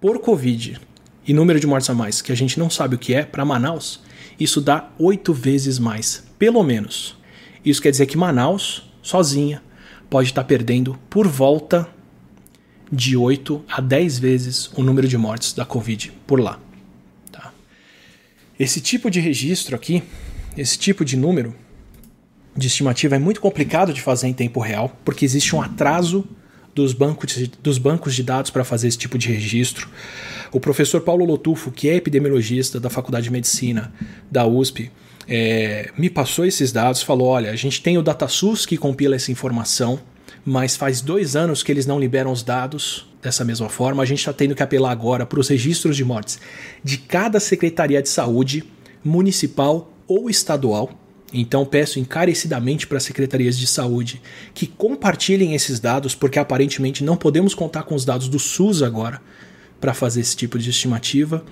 [0.00, 0.80] por Covid
[1.26, 3.44] e número de mortes a mais, que a gente não sabe o que é, para
[3.44, 4.00] Manaus,
[4.38, 7.16] isso dá oito vezes mais, pelo menos.
[7.64, 9.62] Isso quer dizer que Manaus, sozinha,
[10.08, 11.88] pode estar perdendo por volta
[12.90, 16.60] de 8 a 10 vezes o número de mortes da Covid por lá.
[17.32, 17.52] Tá?
[18.58, 20.02] Esse tipo de registro aqui,
[20.56, 21.54] esse tipo de número
[22.56, 26.26] de estimativa é muito complicado de fazer em tempo real, porque existe um atraso
[26.74, 29.88] dos bancos de, dos bancos de dados para fazer esse tipo de registro.
[30.52, 33.92] O professor Paulo Lotufo, que é epidemiologista da Faculdade de Medicina
[34.30, 34.90] da USP,
[35.28, 39.32] é, me passou esses dados, falou: olha, a gente tem o DataSUS que compila essa
[39.32, 40.00] informação,
[40.44, 44.02] mas faz dois anos que eles não liberam os dados dessa mesma forma.
[44.02, 46.38] A gente está tendo que apelar agora para os registros de mortes
[46.82, 48.64] de cada secretaria de saúde,
[49.04, 50.90] municipal ou estadual
[51.32, 54.22] então peço encarecidamente para as secretarias de saúde
[54.54, 59.20] que compartilhem esses dados, porque aparentemente não podemos contar com os dados do SUS agora
[59.80, 61.44] para fazer esse tipo de estimativa.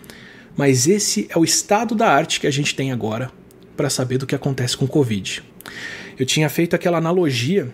[0.56, 3.30] Mas esse é o estado da arte que a gente tem agora
[3.76, 5.42] para saber do que acontece com o Covid.
[6.18, 7.72] Eu tinha feito aquela analogia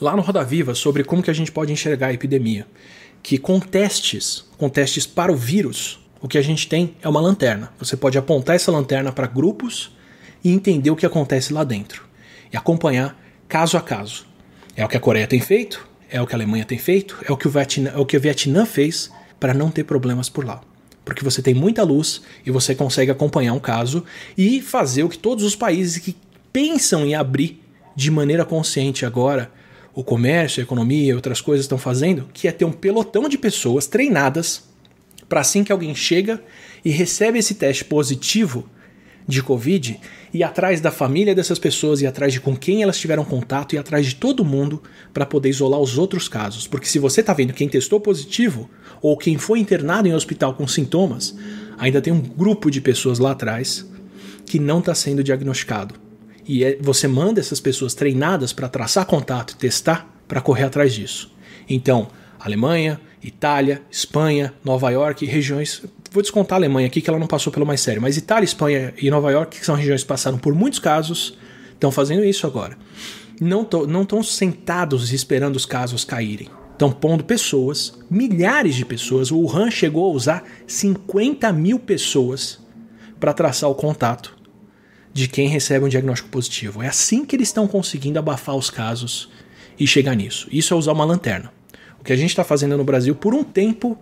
[0.00, 2.66] lá no Roda Viva sobre como que a gente pode enxergar a epidemia,
[3.22, 7.20] que com testes, com testes para o vírus, o que a gente tem é uma
[7.20, 7.72] lanterna.
[7.78, 9.96] Você pode apontar essa lanterna para grupos
[10.42, 12.04] e entender o que acontece lá dentro.
[12.52, 14.26] E acompanhar caso a caso.
[14.76, 17.32] É o que a Coreia tem feito, é o que a Alemanha tem feito, é
[17.32, 20.44] o que o Vietnã, é o, que o Vietnã fez para não ter problemas por
[20.44, 20.60] lá.
[21.08, 24.04] Porque você tem muita luz e você consegue acompanhar um caso
[24.36, 26.14] e fazer o que todos os países que
[26.52, 27.62] pensam em abrir
[27.96, 29.50] de maneira consciente agora
[29.94, 33.38] o comércio, a economia e outras coisas estão fazendo, que é ter um pelotão de
[33.38, 34.68] pessoas treinadas
[35.26, 36.42] para assim que alguém chega
[36.84, 38.68] e recebe esse teste positivo,
[39.26, 39.98] de Covid
[40.32, 43.78] e atrás da família dessas pessoas e atrás de com quem elas tiveram contato e
[43.78, 46.66] atrás de todo mundo para poder isolar os outros casos.
[46.66, 48.68] Porque se você está vendo quem testou positivo
[49.00, 51.36] ou quem foi internado em hospital com sintomas,
[51.78, 53.88] ainda tem um grupo de pessoas lá atrás
[54.46, 55.94] que não está sendo diagnosticado.
[56.46, 60.94] E é, você manda essas pessoas treinadas para traçar contato e testar para correr atrás
[60.94, 61.30] disso.
[61.68, 62.08] Então,
[62.40, 67.52] Alemanha, Itália, Espanha, Nova York, regiões vou descontar a Alemanha aqui, que ela não passou
[67.52, 70.54] pelo mais sério, mas Itália, Espanha e Nova York, que são regiões que passaram por
[70.54, 71.36] muitos casos,
[71.72, 72.76] estão fazendo isso agora.
[73.40, 73.62] Não
[74.02, 76.48] estão sentados esperando os casos caírem.
[76.72, 79.30] Estão pondo pessoas, milhares de pessoas.
[79.30, 82.58] O Wuhan chegou a usar 50 mil pessoas
[83.18, 84.36] para traçar o contato
[85.12, 86.82] de quem recebe um diagnóstico positivo.
[86.82, 89.28] É assim que eles estão conseguindo abafar os casos
[89.78, 90.48] e chegar nisso.
[90.50, 91.52] Isso é usar uma lanterna.
[92.00, 93.98] O que a gente está fazendo no Brasil por um tempo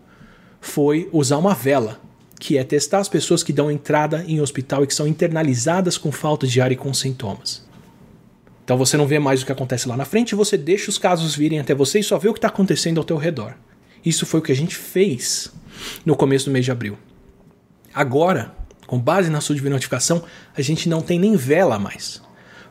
[0.61, 2.01] foi usar uma vela,
[2.39, 6.13] que é testar as pessoas que dão entrada em hospital e que são internalizadas com
[6.13, 7.67] falta de ar e com sintomas.
[8.65, 11.37] Então você não vê mais o que acontece lá na frente, você deixa os casos
[11.37, 13.55] virem até você e só vê o que está acontecendo ao teu redor.
[14.05, 15.53] Isso foi o que a gente fez
[16.05, 16.99] no começo do mês de abril.
[17.95, 18.55] Agora,
[18.87, 20.23] com base na sua notificação,
[20.57, 22.23] a gente não tem nem vela mais.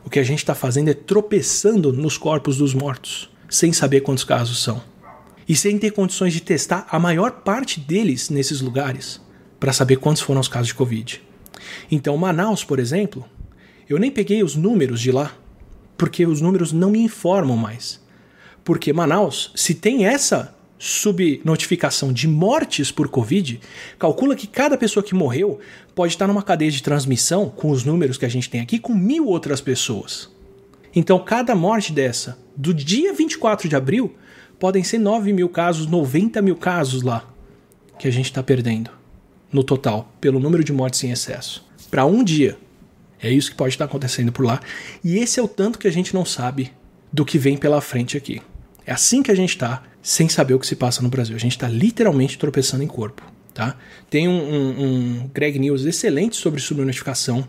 [0.04, 4.22] O que a gente está fazendo é tropeçando nos corpos dos mortos, sem saber quantos
[4.22, 4.82] casos são.
[5.48, 9.20] E sem ter condições de testar a maior parte deles nesses lugares,
[9.60, 11.22] para saber quantos foram os casos de Covid.
[11.90, 13.24] Então, Manaus, por exemplo,
[13.88, 15.32] eu nem peguei os números de lá,
[15.96, 18.00] porque os números não me informam mais.
[18.64, 23.60] Porque Manaus, se tem essa subnotificação de mortes por Covid,
[23.98, 25.58] calcula que cada pessoa que morreu
[25.94, 28.94] pode estar numa cadeia de transmissão, com os números que a gente tem aqui, com
[28.94, 30.30] mil outras pessoas.
[30.94, 34.14] Então, cada morte dessa, do dia 24 de abril,
[34.58, 37.28] podem ser 9 mil casos, 90 mil casos lá,
[37.98, 38.90] que a gente está perdendo,
[39.52, 41.64] no total, pelo número de mortes em excesso.
[41.90, 42.58] Para um dia.
[43.20, 44.60] É isso que pode estar acontecendo por lá.
[45.02, 46.72] E esse é o tanto que a gente não sabe
[47.12, 48.42] do que vem pela frente aqui.
[48.84, 51.34] É assim que a gente está sem saber o que se passa no Brasil.
[51.34, 53.22] A gente está literalmente tropeçando em corpo.
[53.52, 53.74] Tá?
[54.10, 57.48] Tem um, um, um Greg News excelente sobre subnotificação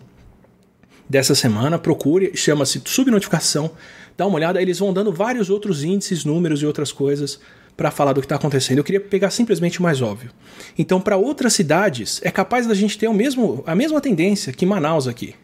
[1.09, 1.77] dessa semana.
[1.77, 3.71] Procure, chama-se subnotificação.
[4.17, 7.39] Dá uma olhada, eles vão dando vários outros índices, números e outras coisas
[7.77, 8.79] para falar do que está acontecendo.
[8.79, 10.31] Eu queria pegar simplesmente o mais óbvio.
[10.77, 14.65] Então, para outras cidades, é capaz da gente ter o mesmo, a mesma tendência que
[14.65, 15.35] Manaus aqui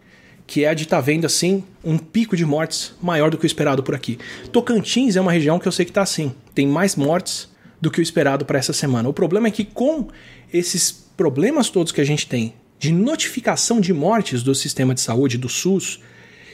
[0.45, 3.47] que é de estar tá vendo assim um pico de mortes maior do que o
[3.47, 4.19] esperado por aqui.
[4.51, 7.49] Tocantins é uma região que eu sei que está assim, tem mais mortes
[7.81, 9.09] do que o esperado para essa semana.
[9.09, 10.07] O problema é que com
[10.51, 15.37] esses problemas todos que a gente tem de notificação de mortes do sistema de saúde,
[15.37, 15.99] do SUS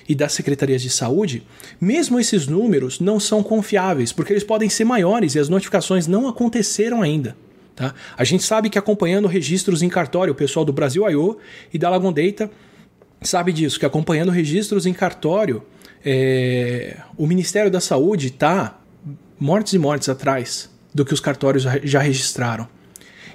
[0.10, 1.44] e das secretarias de saúde,
[1.80, 6.28] mesmo esses números não são confiáveis, porque eles podem ser maiores e as notificações não
[6.28, 7.38] aconteceram ainda.
[7.76, 7.94] Tá?
[8.18, 11.38] A gente sabe que acompanhando registros em cartório, o pessoal do Brasil I.O.
[11.72, 12.50] e da Lagon Data
[13.22, 15.62] sabe disso, que acompanhando registros em cartório,
[16.04, 18.80] é, o Ministério da Saúde está
[19.40, 22.68] mortes e mortes atrás do que os cartórios já registraram.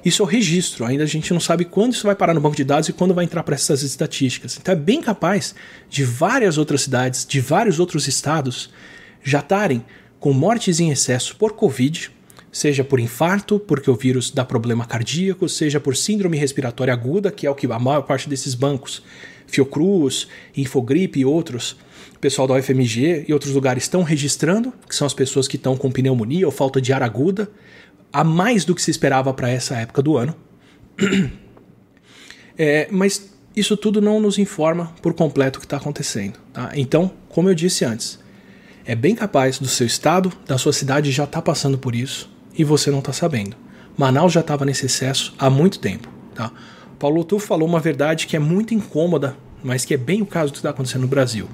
[0.04, 2.56] Isso é o registro, ainda a gente não sabe quando isso vai parar no banco
[2.56, 4.58] de dados e quando vai entrar para essas estatísticas.
[4.60, 5.54] Então é bem capaz
[5.88, 8.70] de várias outras cidades, de vários outros estados,
[9.22, 9.84] já estarem
[10.20, 12.10] com mortes em excesso por Covid,
[12.52, 17.46] seja por infarto, porque o vírus dá problema cardíaco, seja por síndrome respiratória aguda, que
[17.46, 19.02] é o que a maior parte desses bancos
[19.46, 21.76] Fiocruz, Infogripe e outros,
[22.14, 25.76] o pessoal da UFMG e outros lugares estão registrando, que são as pessoas que estão
[25.76, 27.50] com pneumonia ou falta de ar aguda,
[28.14, 30.34] a mais do que se esperava para essa época do ano.
[32.56, 36.38] É, mas isso tudo não nos informa por completo o que está acontecendo.
[36.52, 36.70] Tá?
[36.76, 38.20] Então, como eu disse antes,
[38.86, 42.30] é bem capaz do seu estado, da sua cidade já estar tá passando por isso
[42.56, 43.56] e você não está sabendo.
[43.98, 46.08] Manaus já estava nesse excesso há muito tempo.
[46.32, 46.52] Tá?
[46.96, 50.52] Paulo Tufo falou uma verdade que é muito incômoda, mas que é bem o caso
[50.52, 51.48] do que está acontecendo no Brasil.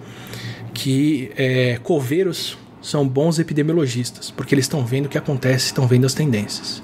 [0.74, 6.06] Que é, coveiros são bons epidemiologistas, porque eles estão vendo o que acontece, estão vendo
[6.06, 6.82] as tendências.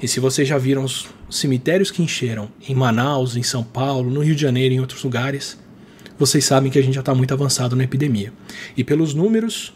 [0.00, 4.20] E se vocês já viram os cemitérios que encheram em Manaus, em São Paulo, no
[4.20, 5.58] Rio de Janeiro e em outros lugares,
[6.18, 8.32] vocês sabem que a gente já está muito avançado na epidemia.
[8.76, 9.74] E pelos números,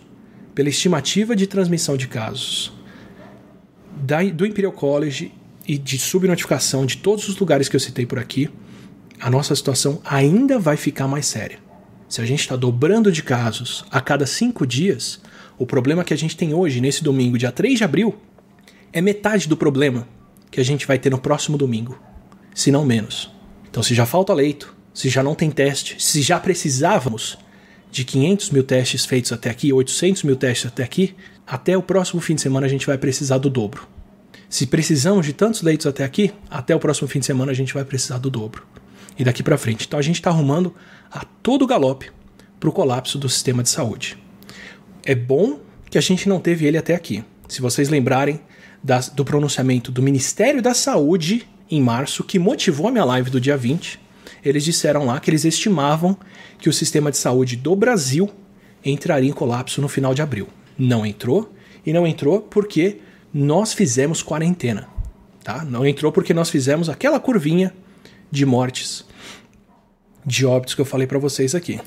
[0.54, 2.72] pela estimativa de transmissão de casos
[3.96, 5.32] da, do Imperial College
[5.66, 8.48] e de subnotificação de todos os lugares que eu citei por aqui,
[9.20, 11.58] a nossa situação ainda vai ficar mais séria.
[12.12, 15.18] Se a gente está dobrando de casos a cada cinco dias,
[15.56, 18.14] o problema que a gente tem hoje, nesse domingo, dia 3 de abril,
[18.92, 20.06] é metade do problema
[20.50, 21.98] que a gente vai ter no próximo domingo,
[22.54, 23.30] se não menos.
[23.70, 27.38] Então, se já falta leito, se já não tem teste, se já precisávamos
[27.90, 31.14] de 500 mil testes feitos até aqui, 800 mil testes até aqui,
[31.46, 33.88] até o próximo fim de semana a gente vai precisar do dobro.
[34.50, 37.72] Se precisamos de tantos leitos até aqui, até o próximo fim de semana a gente
[37.72, 38.66] vai precisar do dobro.
[39.22, 39.86] E daqui para frente.
[39.86, 40.74] Então a gente está arrumando
[41.08, 42.10] a todo galope
[42.58, 44.18] para o colapso do sistema de saúde.
[45.04, 47.24] É bom que a gente não teve ele até aqui.
[47.46, 48.40] Se vocês lembrarem
[48.82, 53.40] das, do pronunciamento do Ministério da Saúde em março, que motivou a minha live do
[53.40, 54.00] dia 20,
[54.44, 56.16] eles disseram lá que eles estimavam
[56.58, 58.28] que o sistema de saúde do Brasil
[58.84, 60.48] entraria em colapso no final de abril.
[60.76, 61.54] Não entrou,
[61.86, 62.98] e não entrou porque
[63.32, 64.88] nós fizemos quarentena.
[65.44, 65.64] Tá?
[65.64, 67.72] Não entrou porque nós fizemos aquela curvinha
[68.32, 69.04] de mortes,
[70.24, 71.78] de óbitos que eu falei para vocês aqui,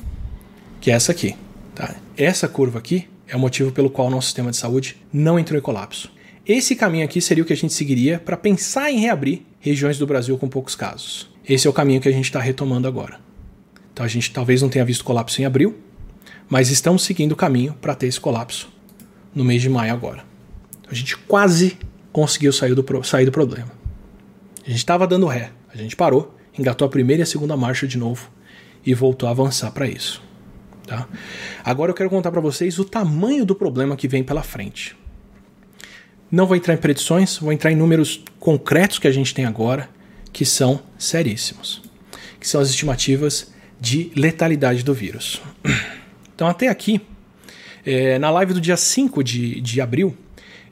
[0.80, 1.36] que é essa aqui.
[1.74, 1.96] Tá?
[2.16, 5.58] Essa curva aqui é o motivo pelo qual o nosso sistema de saúde não entrou
[5.58, 6.12] em colapso.
[6.46, 10.06] Esse caminho aqui seria o que a gente seguiria para pensar em reabrir regiões do
[10.06, 11.28] Brasil com poucos casos.
[11.50, 13.20] Esse é o caminho que a gente está retomando agora.
[13.92, 15.76] Então a gente talvez não tenha visto colapso em abril,
[16.48, 18.70] mas estamos seguindo o caminho para ter esse colapso
[19.34, 20.24] no mês de maio agora.
[20.88, 21.78] A gente quase
[22.14, 23.72] conseguiu sair do, sair do problema.
[24.64, 27.88] A gente estava dando ré, a gente parou, engatou a primeira e a segunda marcha
[27.88, 28.30] de novo
[28.86, 30.22] e voltou a avançar para isso.
[30.88, 31.08] Tá?
[31.64, 34.96] Agora eu quero contar para vocês o tamanho do problema que vem pela frente.
[36.32, 39.90] Não vou entrar em predições, vou entrar em números concretos que a gente tem agora,
[40.32, 41.82] que são seríssimos,
[42.40, 45.42] que são as estimativas de letalidade do vírus.
[46.36, 47.00] Então, até aqui,
[47.86, 50.18] é, na live do dia 5 de, de abril,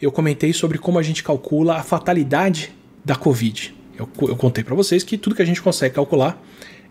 [0.01, 2.73] eu comentei sobre como a gente calcula a fatalidade
[3.05, 3.73] da Covid.
[3.97, 6.41] Eu, eu contei para vocês que tudo que a gente consegue calcular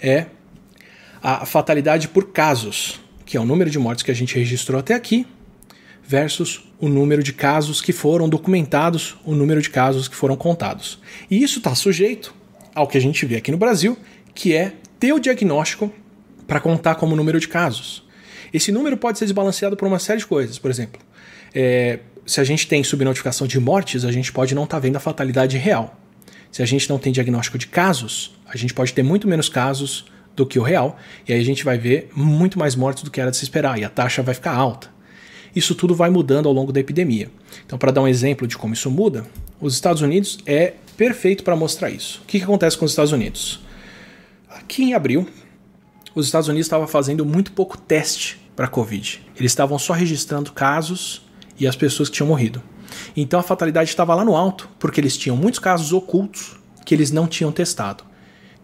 [0.01, 0.27] é
[1.23, 4.95] a fatalidade por casos, que é o número de mortes que a gente registrou até
[4.95, 5.27] aqui,
[6.05, 11.01] versus o número de casos que foram documentados, o número de casos que foram contados.
[11.31, 12.35] E isso está sujeito
[12.75, 13.97] ao que a gente vê aqui no Brasil,
[14.35, 15.93] que é ter o diagnóstico
[16.47, 18.05] para contar como número de casos.
[18.53, 20.59] Esse número pode ser desbalanceado por uma série de coisas.
[20.59, 21.01] Por exemplo,
[21.55, 24.97] é, se a gente tem subnotificação de mortes, a gente pode não estar tá vendo
[24.97, 25.99] a fatalidade real.
[26.53, 30.05] Se a gente não tem diagnóstico de casos, a gente pode ter muito menos casos
[30.37, 33.21] do que o real, e aí a gente vai ver muito mais mortes do que
[33.21, 34.89] era de se esperar, e a taxa vai ficar alta.
[35.57, 37.31] Isso tudo vai mudando ao longo da epidemia.
[37.65, 39.27] Então, para dar um exemplo de como isso muda,
[39.61, 42.21] os Estados Unidos é perfeito para mostrar isso.
[42.23, 43.61] O que, que acontece com os Estados Unidos?
[44.49, 45.27] Aqui em abril,
[46.15, 49.23] os Estados Unidos estavam fazendo muito pouco teste para a Covid.
[49.39, 51.23] Eles estavam só registrando casos
[51.59, 52.63] e as pessoas que tinham morrido.
[53.17, 57.11] Então a fatalidade estava lá no alto, porque eles tinham muitos casos ocultos que eles
[57.11, 58.05] não tinham testado.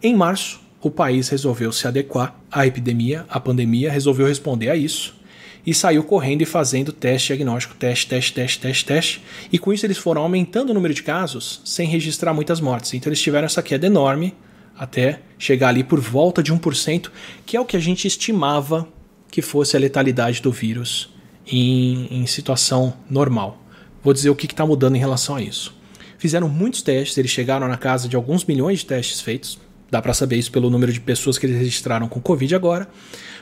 [0.01, 5.19] Em março, o país resolveu se adequar à epidemia, à pandemia, resolveu responder a isso
[5.65, 9.23] e saiu correndo e fazendo teste diagnóstico, teste, teste, teste, teste, teste.
[9.51, 12.93] E com isso eles foram aumentando o número de casos sem registrar muitas mortes.
[12.93, 14.33] Então eles tiveram essa queda enorme
[14.77, 17.11] até chegar ali por volta de 1%,
[17.45, 18.87] que é o que a gente estimava
[19.29, 21.13] que fosse a letalidade do vírus
[21.45, 23.61] em, em situação normal.
[24.03, 25.75] Vou dizer o que está mudando em relação a isso.
[26.17, 29.59] Fizeram muitos testes, eles chegaram na casa de alguns milhões de testes feitos.
[29.89, 32.87] Dá para saber isso pelo número de pessoas que eles registraram com Covid agora.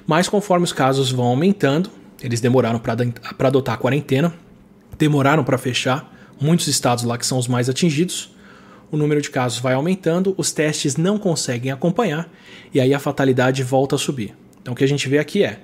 [0.05, 1.89] Mas conforme os casos vão aumentando,
[2.21, 2.95] eles demoraram para
[3.47, 4.33] adotar a quarentena,
[4.97, 6.13] demoraram para fechar.
[6.39, 8.31] Muitos estados lá que são os mais atingidos,
[8.91, 12.31] o número de casos vai aumentando, os testes não conseguem acompanhar
[12.73, 14.35] e aí a fatalidade volta a subir.
[14.61, 15.59] Então o que a gente vê aqui é,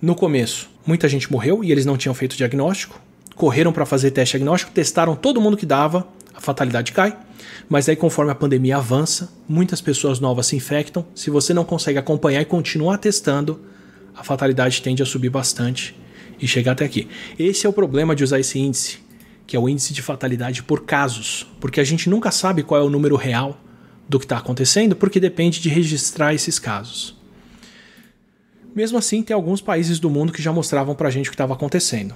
[0.00, 3.00] no começo, muita gente morreu e eles não tinham feito diagnóstico,
[3.40, 7.16] correram para fazer teste diagnóstico, testaram todo mundo que dava, a fatalidade cai.
[7.70, 11.06] Mas aí, conforme a pandemia avança, muitas pessoas novas se infectam.
[11.14, 13.58] Se você não consegue acompanhar e continuar testando,
[14.14, 15.98] a fatalidade tende a subir bastante
[16.38, 17.08] e chegar até aqui.
[17.38, 18.98] Esse é o problema de usar esse índice
[19.46, 22.84] que é o índice de fatalidade por casos, porque a gente nunca sabe qual é
[22.84, 23.58] o número real
[24.08, 27.16] do que está acontecendo, porque depende de registrar esses casos.
[28.72, 31.34] Mesmo assim, tem alguns países do mundo que já mostravam para a gente o que
[31.34, 32.14] estava acontecendo.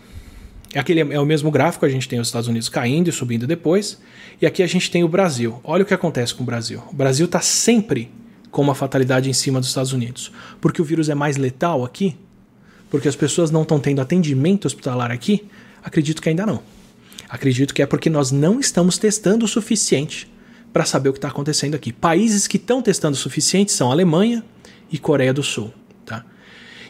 [0.74, 4.00] Aquele, é o mesmo gráfico, a gente tem os Estados Unidos caindo e subindo depois,
[4.40, 5.60] e aqui a gente tem o Brasil.
[5.62, 6.82] Olha o que acontece com o Brasil.
[6.90, 8.10] O Brasil está sempre
[8.50, 10.30] com uma fatalidade em cima dos Estados Unidos.
[10.60, 12.16] Porque o vírus é mais letal aqui?
[12.90, 15.48] Porque as pessoas não estão tendo atendimento hospitalar aqui?
[15.82, 16.62] Acredito que ainda não.
[17.28, 20.30] Acredito que é porque nós não estamos testando o suficiente
[20.72, 21.92] para saber o que está acontecendo aqui.
[21.92, 24.44] Países que estão testando o suficiente são Alemanha
[24.90, 25.72] e Coreia do Sul.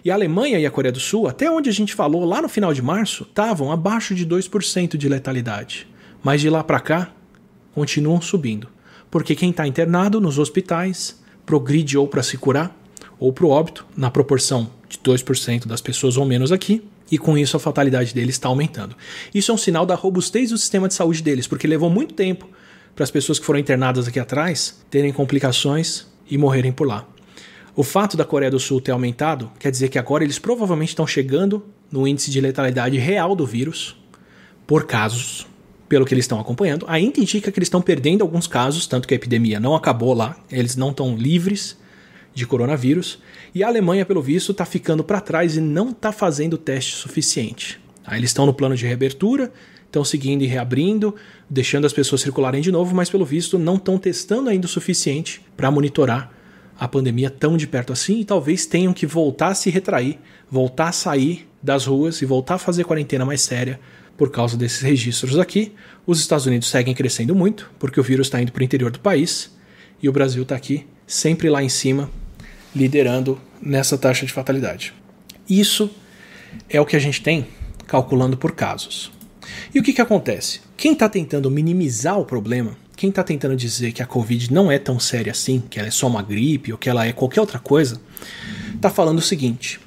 [0.04, 2.48] E a Alemanha e a Coreia do Sul, até onde a gente falou lá no
[2.48, 5.88] final de março, estavam abaixo de 2% de letalidade.
[6.22, 7.10] Mas de lá para cá,
[7.74, 8.68] continuam subindo.
[9.10, 12.76] Porque quem está internado nos hospitais progride ou para se curar
[13.18, 17.38] ou para o óbito, na proporção de 2% das pessoas ou menos aqui, e com
[17.38, 18.94] isso a fatalidade deles está aumentando.
[19.34, 22.46] Isso é um sinal da robustez do sistema de saúde deles, porque levou muito tempo
[22.94, 27.06] para as pessoas que foram internadas aqui atrás terem complicações e morrerem por lá.
[27.76, 31.06] O fato da Coreia do Sul ter aumentado quer dizer que agora eles provavelmente estão
[31.06, 33.96] chegando no índice de letalidade real do vírus
[34.64, 35.44] por casos,
[35.88, 36.86] pelo que eles estão acompanhando.
[36.88, 40.36] Ainda indica que eles estão perdendo alguns casos, tanto que a epidemia não acabou lá,
[40.52, 41.76] eles não estão livres
[42.32, 43.18] de coronavírus.
[43.52, 47.80] E a Alemanha, pelo visto, está ficando para trás e não está fazendo teste suficiente.
[48.06, 49.52] Aí eles estão no plano de reabertura,
[49.84, 51.16] estão seguindo e reabrindo,
[51.50, 55.40] deixando as pessoas circularem de novo, mas pelo visto não estão testando ainda o suficiente
[55.56, 56.43] para monitorar
[56.78, 60.18] a pandemia tão de perto assim e talvez tenham que voltar a se retrair,
[60.50, 63.80] voltar a sair das ruas e voltar a fazer quarentena mais séria
[64.16, 65.72] por causa desses registros aqui.
[66.06, 69.00] Os Estados Unidos seguem crescendo muito, porque o vírus está indo para o interior do
[69.00, 69.54] país,
[70.02, 72.10] e o Brasil está aqui, sempre lá em cima,
[72.74, 74.92] liderando nessa taxa de fatalidade.
[75.48, 75.90] Isso
[76.68, 77.46] é o que a gente tem
[77.86, 79.10] calculando por casos.
[79.74, 80.60] E o que, que acontece?
[80.76, 84.78] Quem está tentando minimizar o problema, quem está tentando dizer que a Covid não é
[84.78, 87.58] tão séria assim, que ela é só uma gripe ou que ela é qualquer outra
[87.58, 88.00] coisa,
[88.74, 89.80] está falando o seguinte: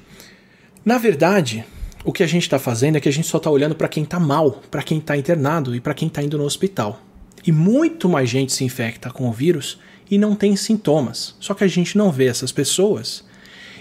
[0.84, 1.64] na verdade,
[2.04, 4.04] o que a gente está fazendo é que a gente só está olhando para quem
[4.04, 7.00] está mal, para quem está internado e para quem está indo no hospital.
[7.46, 9.78] E muito mais gente se infecta com o vírus
[10.10, 11.34] e não tem sintomas.
[11.40, 13.24] Só que a gente não vê essas pessoas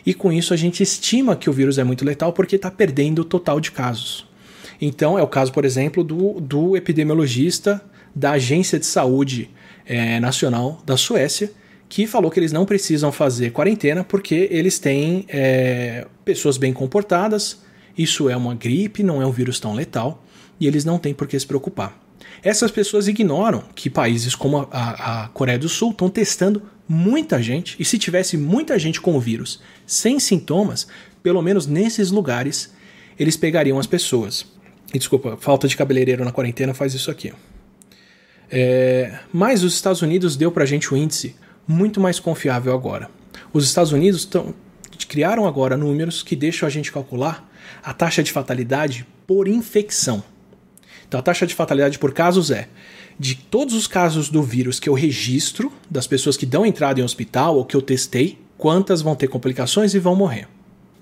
[0.06, 3.20] e com isso a gente estima que o vírus é muito letal porque está perdendo
[3.20, 4.26] o total de casos.
[4.80, 7.84] Então é o caso, por exemplo, do, do epidemiologista
[8.18, 9.50] da Agência de Saúde
[9.86, 11.52] é, Nacional da Suécia,
[11.88, 17.62] que falou que eles não precisam fazer quarentena porque eles têm é, pessoas bem comportadas,
[17.96, 20.24] isso é uma gripe, não é um vírus tão letal,
[20.60, 21.98] e eles não têm por que se preocupar.
[22.44, 27.42] Essas pessoas ignoram que países como a, a, a Coreia do Sul estão testando muita
[27.42, 30.88] gente, e se tivesse muita gente com o vírus sem sintomas,
[31.22, 32.74] pelo menos nesses lugares,
[33.18, 34.46] eles pegariam as pessoas.
[34.94, 37.32] E desculpa, falta de cabeleireiro na quarentena faz isso aqui.
[38.50, 41.36] É, mas os Estados Unidos deu pra gente o índice
[41.68, 43.10] muito mais confiável agora.
[43.54, 44.54] Os Estados Unidos tão,
[45.08, 47.50] criaram agora números que deixam a gente calcular
[47.84, 50.24] a taxa de fatalidade por infecção.
[51.08, 52.68] Então a taxa de fatalidade por casos é
[53.20, 57.04] de todos os casos do vírus que eu registro, das pessoas que dão entrada em
[57.04, 60.48] hospital ou que eu testei, quantas vão ter complicações e vão morrer.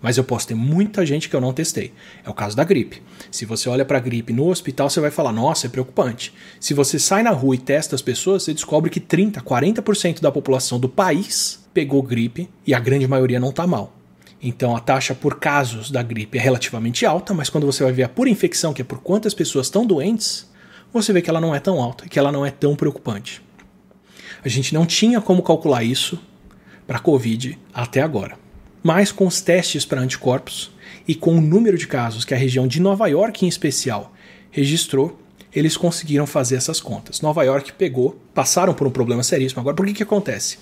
[0.02, 1.92] Mas eu posso ter muita gente que eu não testei.
[2.24, 3.02] É o caso da gripe.
[3.32, 6.34] Se você olha para a gripe no hospital, você vai falar: nossa, é preocupante.
[6.60, 10.32] Se você sai na rua e testa as pessoas, você descobre que 30, 40% da
[10.32, 13.94] população do país pegou gripe e a grande maioria não está mal.
[14.42, 18.04] Então a taxa por casos da gripe é relativamente alta, mas quando você vai ver
[18.04, 20.48] a por infecção, que é por quantas pessoas estão doentes,
[20.94, 23.42] você vê que ela não é tão alta, que ela não é tão preocupante.
[24.44, 26.20] A gente não tinha como calcular isso
[26.86, 28.45] para a Covid até agora.
[28.88, 30.70] Mas com os testes para anticorpos
[31.08, 34.14] e com o número de casos que a região de Nova York em especial
[34.52, 35.20] registrou,
[35.52, 37.20] eles conseguiram fazer essas contas.
[37.20, 39.60] Nova York pegou, passaram por um problema seríssimo.
[39.60, 40.60] Agora, por que, que acontece?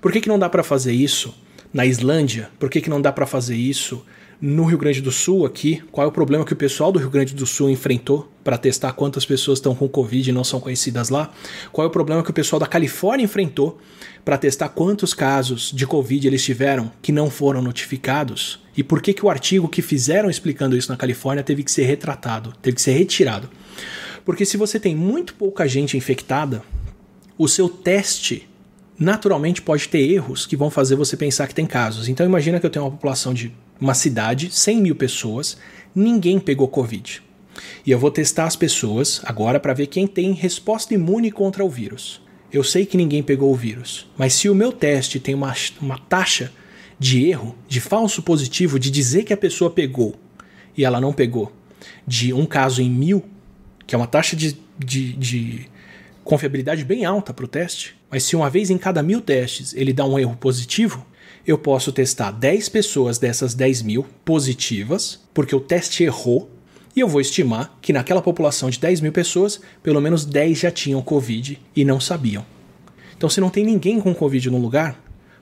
[0.00, 1.34] Por que, que não dá para fazer isso
[1.70, 2.48] na Islândia?
[2.58, 4.02] Por que, que não dá para fazer isso
[4.40, 7.08] no Rio Grande do Sul aqui, qual é o problema que o pessoal do Rio
[7.08, 11.08] Grande do Sul enfrentou para testar quantas pessoas estão com Covid e não são conhecidas
[11.08, 11.32] lá?
[11.72, 13.78] Qual é o problema que o pessoal da Califórnia enfrentou
[14.24, 18.60] para testar quantos casos de Covid eles tiveram que não foram notificados?
[18.76, 21.84] E por que, que o artigo que fizeram explicando isso na Califórnia teve que ser
[21.84, 23.48] retratado, teve que ser retirado?
[24.24, 26.62] Porque se você tem muito pouca gente infectada,
[27.38, 28.48] o seu teste
[28.98, 32.08] naturalmente pode ter erros que vão fazer você pensar que tem casos.
[32.08, 35.56] Então imagina que eu tenho uma população de uma cidade, 100 mil pessoas,
[35.94, 37.22] ninguém pegou Covid.
[37.84, 41.70] E eu vou testar as pessoas agora para ver quem tem resposta imune contra o
[41.70, 42.20] vírus.
[42.52, 45.98] Eu sei que ninguém pegou o vírus, mas se o meu teste tem uma, uma
[45.98, 46.52] taxa
[46.98, 50.14] de erro, de falso positivo, de dizer que a pessoa pegou
[50.76, 51.52] e ela não pegou,
[52.06, 53.24] de um caso em mil,
[53.86, 55.68] que é uma taxa de, de, de
[56.24, 59.92] confiabilidade bem alta para o teste, mas se uma vez em cada mil testes ele
[59.92, 61.06] dá um erro positivo,
[61.46, 66.50] eu posso testar 10 pessoas dessas 10 mil positivas, porque o teste errou,
[66.94, 70.70] e eu vou estimar que naquela população de 10 mil pessoas, pelo menos 10 já
[70.70, 72.44] tinham Covid e não sabiam.
[73.16, 74.98] Então, se não tem ninguém com Covid no lugar,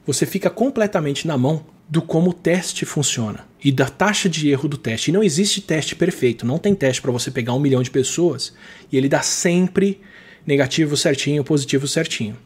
[0.06, 4.68] você fica completamente na mão do como o teste funciona e da taxa de erro
[4.68, 5.10] do teste.
[5.10, 8.52] E não existe teste perfeito, não tem teste para você pegar um milhão de pessoas
[8.90, 10.00] e ele dá sempre
[10.46, 12.36] negativo certinho, positivo certinho.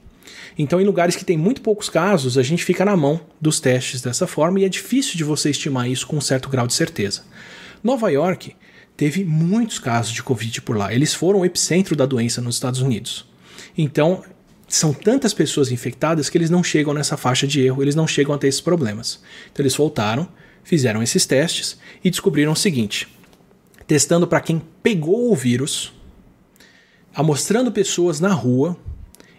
[0.59, 4.03] Então, em lugares que tem muito poucos casos, a gente fica na mão dos testes
[4.03, 7.23] dessa forma e é difícil de você estimar isso com um certo grau de certeza.
[7.83, 8.57] Nova York
[8.97, 10.93] teve muitos casos de Covid por lá.
[10.93, 13.25] Eles foram o epicentro da doença nos Estados Unidos.
[13.77, 14.25] Então,
[14.67, 18.35] são tantas pessoas infectadas que eles não chegam nessa faixa de erro, eles não chegam
[18.35, 19.21] a ter esses problemas.
[19.53, 20.29] Então, eles voltaram,
[20.65, 23.07] fizeram esses testes e descobriram o seguinte:
[23.87, 25.93] testando para quem pegou o vírus,
[27.15, 28.77] amostrando pessoas na rua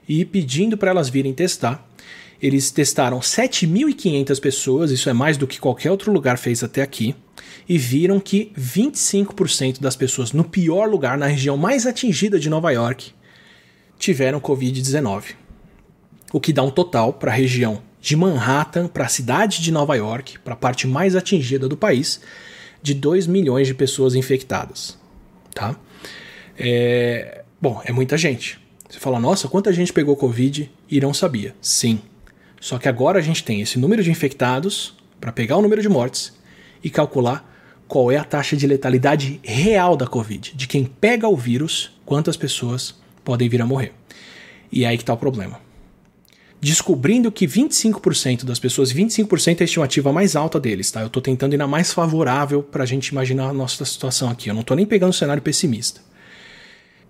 [0.09, 1.87] e pedindo para elas virem testar.
[2.41, 7.15] Eles testaram 7.500 pessoas, isso é mais do que qualquer outro lugar fez até aqui,
[7.67, 12.71] e viram que 25% das pessoas no pior lugar, na região mais atingida de Nova
[12.71, 13.11] York,
[13.99, 15.35] tiveram Covid-19.
[16.33, 19.95] O que dá um total para a região de Manhattan, para a cidade de Nova
[19.95, 22.21] York, para a parte mais atingida do país,
[22.81, 24.97] de 2 milhões de pessoas infectadas.
[25.53, 25.75] Tá?
[26.57, 27.43] É...
[27.61, 28.57] Bom, é muita gente.
[28.89, 31.55] Você fala, nossa, quanta gente pegou Covid e não sabia.
[31.61, 32.01] Sim.
[32.59, 35.87] Só que agora a gente tem esse número de infectados para pegar o número de
[35.87, 36.33] mortes
[36.83, 37.47] e calcular
[37.87, 40.55] qual é a taxa de letalidade real da Covid.
[40.55, 43.93] De quem pega o vírus, quantas pessoas podem vir a morrer.
[44.71, 45.59] E é aí que está o problema.
[46.59, 51.01] Descobrindo que 25% das pessoas, 25% é a estimativa mais alta deles, tá?
[51.01, 54.49] Eu estou tentando ir na mais favorável para a gente imaginar a nossa situação aqui.
[54.49, 56.01] Eu não estou nem pegando o cenário pessimista.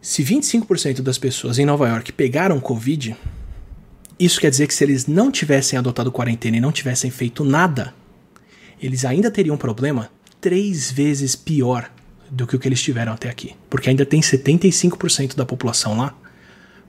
[0.01, 3.17] Se 25% das pessoas em Nova York pegaram Covid,
[4.17, 7.93] isso quer dizer que se eles não tivessem adotado quarentena e não tivessem feito nada,
[8.81, 11.91] eles ainda teriam um problema três vezes pior
[12.31, 13.55] do que o que eles tiveram até aqui.
[13.69, 16.15] Porque ainda tem 75% da população lá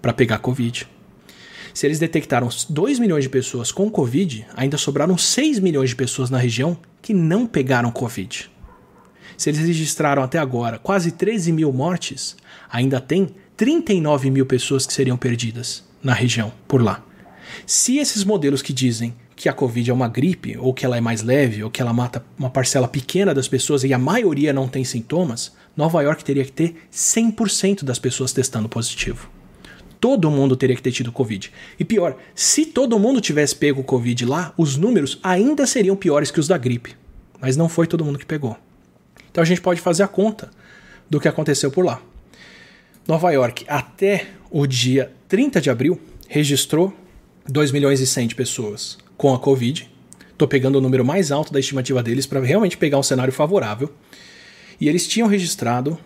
[0.01, 0.87] para pegar Covid.
[1.75, 6.31] Se eles detectaram 2 milhões de pessoas com Covid, ainda sobraram 6 milhões de pessoas
[6.31, 8.49] na região que não pegaram Covid.
[9.41, 12.37] Se eles registraram até agora quase 13 mil mortes,
[12.71, 17.03] ainda tem 39 mil pessoas que seriam perdidas na região, por lá.
[17.65, 21.01] Se esses modelos que dizem que a Covid é uma gripe, ou que ela é
[21.01, 24.69] mais leve, ou que ela mata uma parcela pequena das pessoas e a maioria não
[24.69, 29.31] tem sintomas, Nova York teria que ter 100% das pessoas testando positivo.
[29.99, 31.51] Todo mundo teria que ter tido Covid.
[31.79, 36.41] E pior, se todo mundo tivesse pego Covid lá, os números ainda seriam piores que
[36.41, 36.95] os da gripe.
[37.41, 38.55] Mas não foi todo mundo que pegou.
[39.31, 40.51] Então a gente pode fazer a conta
[41.09, 42.01] do que aconteceu por lá.
[43.07, 46.95] Nova York, até o dia 30 de abril, registrou
[47.49, 49.91] 2 milhões e 100 de pessoas com a Covid.
[50.31, 53.93] Estou pegando o número mais alto da estimativa deles para realmente pegar um cenário favorável.
[54.81, 55.99] E eles tinham registrado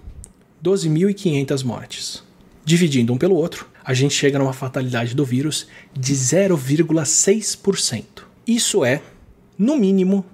[0.62, 2.22] 12.500 mortes.
[2.64, 8.04] Dividindo um pelo outro, a gente chega numa fatalidade do vírus de 0,6%.
[8.46, 9.02] Isso é,
[9.58, 10.24] no mínimo,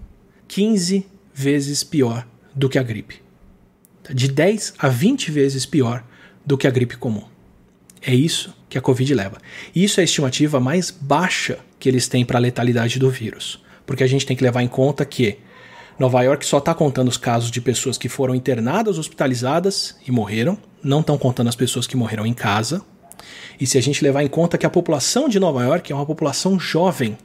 [0.47, 2.25] 15 vezes pior
[2.61, 3.23] do que a gripe.
[4.11, 6.05] De 10 a 20 vezes pior
[6.45, 7.25] do que a gripe comum.
[8.03, 9.39] É isso que a Covid leva.
[9.75, 13.63] E isso é a estimativa mais baixa que eles têm para a letalidade do vírus.
[13.87, 15.39] Porque a gente tem que levar em conta que
[15.99, 20.59] Nova York só está contando os casos de pessoas que foram internadas, hospitalizadas e morreram,
[20.83, 22.83] não estão contando as pessoas que morreram em casa.
[23.59, 26.07] E se a gente levar em conta que a população de Nova York é uma
[26.07, 27.17] população jovem,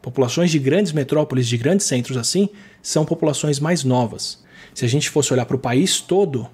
[0.00, 2.48] populações de grandes metrópoles, de grandes centros assim,
[2.82, 4.43] são populações mais novas.
[4.74, 6.48] Se a gente fosse olhar para o país todo,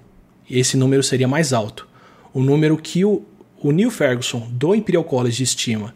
[0.49, 1.87] esse número seria mais alto.
[2.31, 3.23] O número que o,
[3.59, 5.93] o Neil Ferguson do Imperial College estima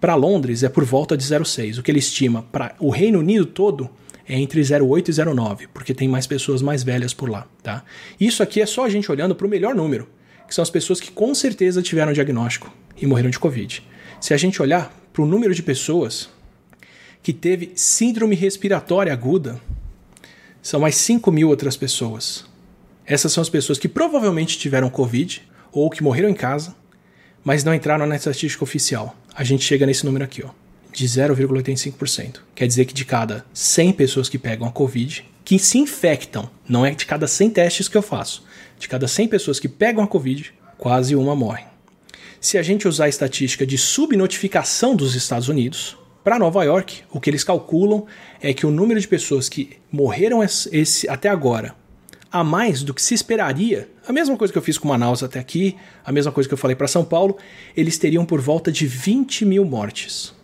[0.00, 1.78] para Londres é por volta de 0,6.
[1.78, 3.88] O que ele estima para o Reino Unido todo
[4.28, 7.46] é entre 0,8 e 0,9, porque tem mais pessoas mais velhas por lá.
[7.62, 7.84] Tá?
[8.20, 10.08] Isso aqui é só a gente olhando para o melhor número,
[10.46, 13.82] que são as pessoas que com certeza tiveram diagnóstico e morreram de Covid.
[14.20, 16.28] Se a gente olhar para o número de pessoas
[17.22, 19.60] que teve síndrome respiratória aguda,
[20.62, 22.44] são mais 5 mil outras pessoas.
[23.06, 25.42] Essas são as pessoas que provavelmente tiveram Covid
[25.72, 26.74] ou que morreram em casa,
[27.42, 29.16] mas não entraram na estatística oficial.
[29.34, 30.50] A gente chega nesse número aqui, ó,
[30.92, 32.40] de 0,85%.
[32.54, 36.84] Quer dizer que de cada 100 pessoas que pegam a Covid, que se infectam, não
[36.84, 38.44] é de cada 100 testes que eu faço,
[38.78, 41.64] de cada 100 pessoas que pegam a Covid, quase uma morre.
[42.40, 47.20] Se a gente usar a estatística de subnotificação dos Estados Unidos, para Nova York, o
[47.20, 48.06] que eles calculam
[48.40, 51.74] é que o número de pessoas que morreram esse, até agora
[52.30, 55.38] a mais do que se esperaria, a mesma coisa que eu fiz com Manaus até
[55.38, 57.36] aqui, a mesma coisa que eu falei para São Paulo,
[57.76, 60.34] eles teriam por volta de 20 mil mortes.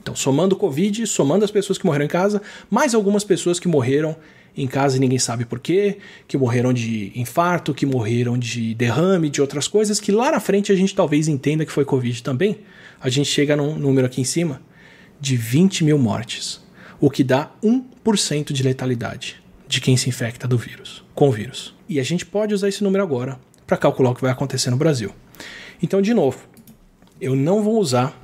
[0.00, 3.68] Então, somando o Covid, somando as pessoas que morreram em casa, mais algumas pessoas que
[3.68, 4.16] morreram
[4.56, 9.28] em casa e ninguém sabe por quê, que morreram de infarto, que morreram de derrame,
[9.28, 12.60] de outras coisas, que lá na frente a gente talvez entenda que foi Covid também.
[12.98, 14.62] A gente chega num número aqui em cima
[15.20, 16.60] de 20 mil mortes,
[17.00, 21.74] o que dá 1% de letalidade de quem se infecta do vírus, com o vírus.
[21.88, 24.76] E a gente pode usar esse número agora para calcular o que vai acontecer no
[24.76, 25.12] Brasil.
[25.82, 26.38] Então, de novo,
[27.20, 28.22] eu não vou usar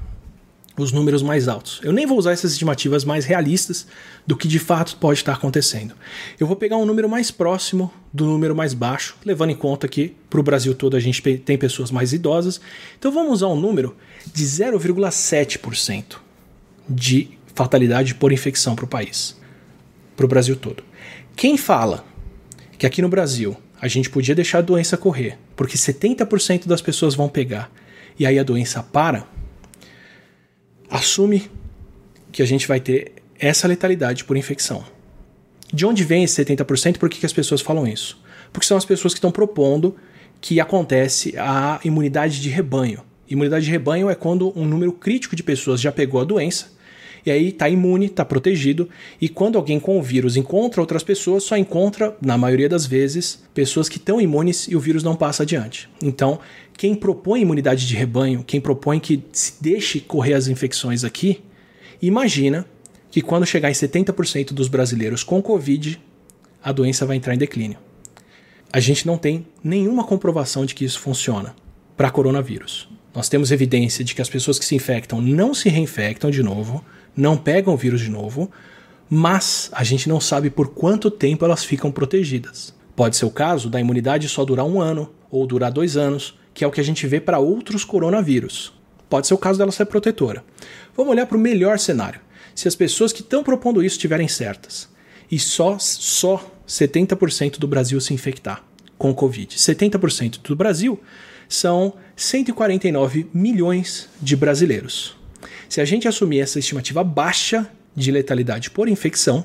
[0.76, 1.80] os números mais altos.
[1.82, 3.86] Eu nem vou usar essas estimativas mais realistas
[4.26, 5.94] do que de fato pode estar acontecendo.
[6.40, 10.16] Eu vou pegar um número mais próximo do número mais baixo, levando em conta que
[10.30, 12.60] para o Brasil todo a gente tem pessoas mais idosas.
[12.98, 13.94] Então vamos usar um número
[14.32, 16.21] de 0,7%
[16.92, 19.38] de fatalidade por infecção para o país,
[20.16, 20.82] para o Brasil todo.
[21.34, 22.04] Quem fala
[22.78, 27.14] que aqui no Brasil a gente podia deixar a doença correr, porque 70% das pessoas
[27.14, 27.70] vão pegar
[28.18, 29.26] e aí a doença para,
[30.88, 31.50] assume
[32.30, 34.84] que a gente vai ter essa letalidade por infecção.
[35.72, 36.98] De onde vem esse 70%?
[36.98, 38.20] Por que, que as pessoas falam isso?
[38.52, 39.96] Porque são as pessoas que estão propondo
[40.40, 43.02] que acontece a imunidade de rebanho.
[43.28, 46.72] Imunidade de rebanho é quando um número crítico de pessoas já pegou a doença
[47.24, 48.88] e aí está imune, está protegido,
[49.20, 53.42] e quando alguém com o vírus encontra outras pessoas, só encontra, na maioria das vezes,
[53.54, 55.88] pessoas que estão imunes e o vírus não passa adiante.
[56.02, 56.40] Então,
[56.76, 61.40] quem propõe imunidade de rebanho, quem propõe que se deixe correr as infecções aqui,
[62.00, 62.66] imagina
[63.10, 66.00] que quando chegar em 70% dos brasileiros com Covid,
[66.62, 67.78] a doença vai entrar em declínio.
[68.72, 71.54] A gente não tem nenhuma comprovação de que isso funciona
[71.96, 72.88] para coronavírus.
[73.14, 76.82] Nós temos evidência de que as pessoas que se infectam não se reinfectam de novo,
[77.16, 78.50] não pegam o vírus de novo,
[79.08, 82.74] mas a gente não sabe por quanto tempo elas ficam protegidas.
[82.96, 86.64] Pode ser o caso da imunidade só durar um ano ou durar dois anos, que
[86.64, 88.72] é o que a gente vê para outros coronavírus.
[89.08, 90.44] Pode ser o caso dela ser protetora.
[90.96, 92.20] Vamos olhar para o melhor cenário.
[92.54, 94.88] Se as pessoas que estão propondo isso estiverem certas
[95.30, 98.62] e só, só 70% do Brasil se infectar
[98.98, 101.00] com Covid, 70% do Brasil
[101.48, 105.16] são 149 milhões de brasileiros.
[105.72, 107.66] Se a gente assumir essa estimativa baixa
[107.96, 109.42] de letalidade por infecção,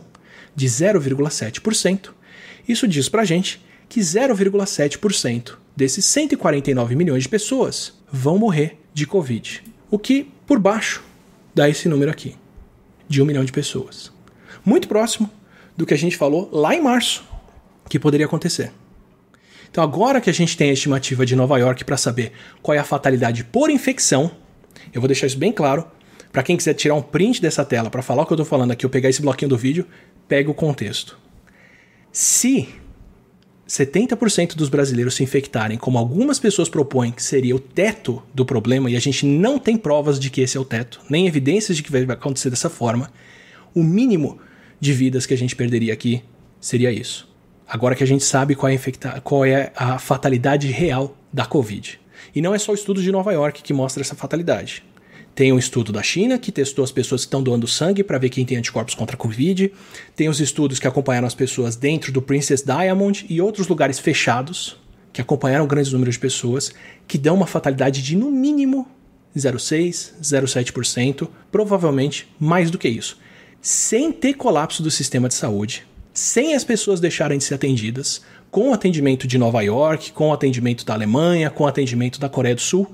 [0.54, 2.10] de 0,7%,
[2.68, 9.08] isso diz para a gente que 0,7% desses 149 milhões de pessoas vão morrer de
[9.08, 9.64] Covid.
[9.90, 11.02] O que, por baixo
[11.56, 12.36] dá esse número aqui,
[13.08, 14.12] de um milhão de pessoas.
[14.66, 15.32] Muito próximo
[15.78, 17.24] do que a gente falou lá em março,
[17.88, 18.74] que poderia acontecer.
[19.72, 22.80] Então, agora que a gente tem a estimativa de Nova York para saber qual é
[22.80, 24.30] a fatalidade por infecção,
[24.94, 25.96] eu vou deixar isso bem claro.
[26.38, 28.70] Para quem quiser tirar um print dessa tela para falar o que eu estou falando
[28.70, 29.88] aqui, ou pegar esse bloquinho do vídeo,
[30.28, 31.18] pega o contexto.
[32.12, 32.70] Se
[33.68, 38.88] 70% dos brasileiros se infectarem, como algumas pessoas propõem que seria o teto do problema,
[38.88, 41.82] e a gente não tem provas de que esse é o teto, nem evidências de
[41.82, 43.12] que vai acontecer dessa forma,
[43.74, 44.38] o mínimo
[44.80, 46.22] de vidas que a gente perderia aqui
[46.62, 47.28] seria isso.
[47.68, 52.00] Agora que a gente sabe qual é, a, qual é a fatalidade real da Covid.
[52.36, 54.84] E não é só o estudo de Nova York que mostra essa fatalidade.
[55.38, 58.30] Tem um estudo da China que testou as pessoas que estão doando sangue para ver
[58.30, 59.72] quem tem anticorpos contra a Covid.
[60.16, 64.78] Tem os estudos que acompanharam as pessoas dentro do Princess Diamond e outros lugares fechados
[65.14, 66.72] que acompanharam grandes números de pessoas
[67.08, 68.88] que dão uma fatalidade de no mínimo
[69.38, 73.20] 0,6, 0,7%, provavelmente mais do que isso.
[73.62, 75.86] Sem ter colapso do sistema de saúde,
[76.16, 80.34] sem as pessoas deixarem de ser atendidas, com o atendimento de Nova York, com o
[80.34, 82.92] atendimento da Alemanha, com o atendimento da Coreia do Sul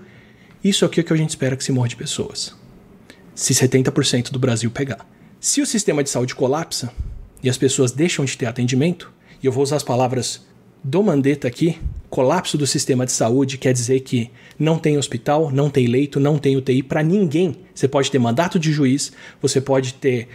[0.63, 2.55] isso aqui é o que a gente espera que se morra de pessoas.
[3.35, 5.05] Se 70% do Brasil pegar.
[5.37, 6.89] Se o sistema de saúde colapsa
[7.43, 9.11] e as pessoas deixam de ter atendimento,
[9.41, 10.45] e eu vou usar as palavras
[10.81, 11.77] do Mandetta aqui,
[12.09, 16.37] colapso do sistema de saúde quer dizer que não tem hospital, não tem leito, não
[16.37, 17.57] tem UTI para ninguém.
[17.75, 19.11] Você pode ter mandato de juiz,
[19.41, 20.29] você pode ter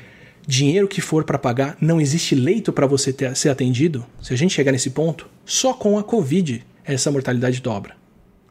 [0.47, 4.05] dinheiro que for para pagar, não existe leito para você ter, ser atendido.
[4.21, 7.97] Se a gente chegar nesse ponto, só com a Covid essa mortalidade dobra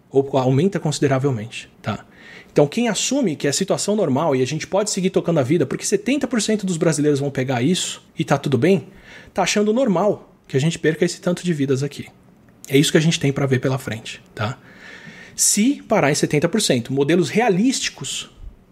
[0.09, 2.05] ou aumenta consideravelmente, tá?
[2.51, 5.65] Então, quem assume que é situação normal e a gente pode seguir tocando a vida,
[5.65, 8.87] porque 70% dos brasileiros vão pegar isso e tá tudo bem,
[9.33, 12.07] tá achando normal que a gente perca esse tanto de vidas aqui.
[12.67, 14.57] É isso que a gente tem para ver pela frente, tá?
[15.35, 18.31] Se parar em 70%, modelos realísticos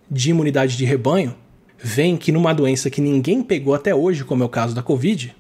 [0.10, 1.36] de imunidade de rebanho
[1.78, 5.36] veem que numa doença que ninguém pegou até hoje, como é o caso da Covid,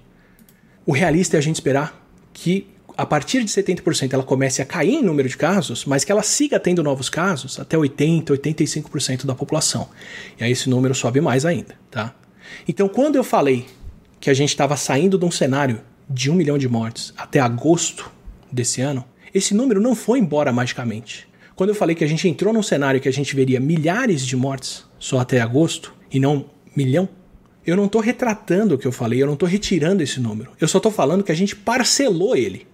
[0.85, 2.67] o realista é a gente esperar que
[2.97, 6.23] a partir de 70% ela comece a cair em número de casos, mas que ela
[6.23, 9.89] siga tendo novos casos até 80, 85% da população.
[10.39, 12.15] E aí esse número sobe mais ainda, tá?
[12.67, 13.65] Então, quando eu falei
[14.19, 18.11] que a gente estava saindo de um cenário de um milhão de mortes até agosto
[18.51, 21.27] desse ano, esse número não foi embora magicamente.
[21.55, 24.35] Quando eu falei que a gente entrou num cenário que a gente veria milhares de
[24.35, 27.09] mortes só até agosto e não milhão,
[27.65, 30.51] eu não estou retratando o que eu falei, eu não estou retirando esse número.
[30.61, 32.67] Eu só estou falando que a gente parcelou ele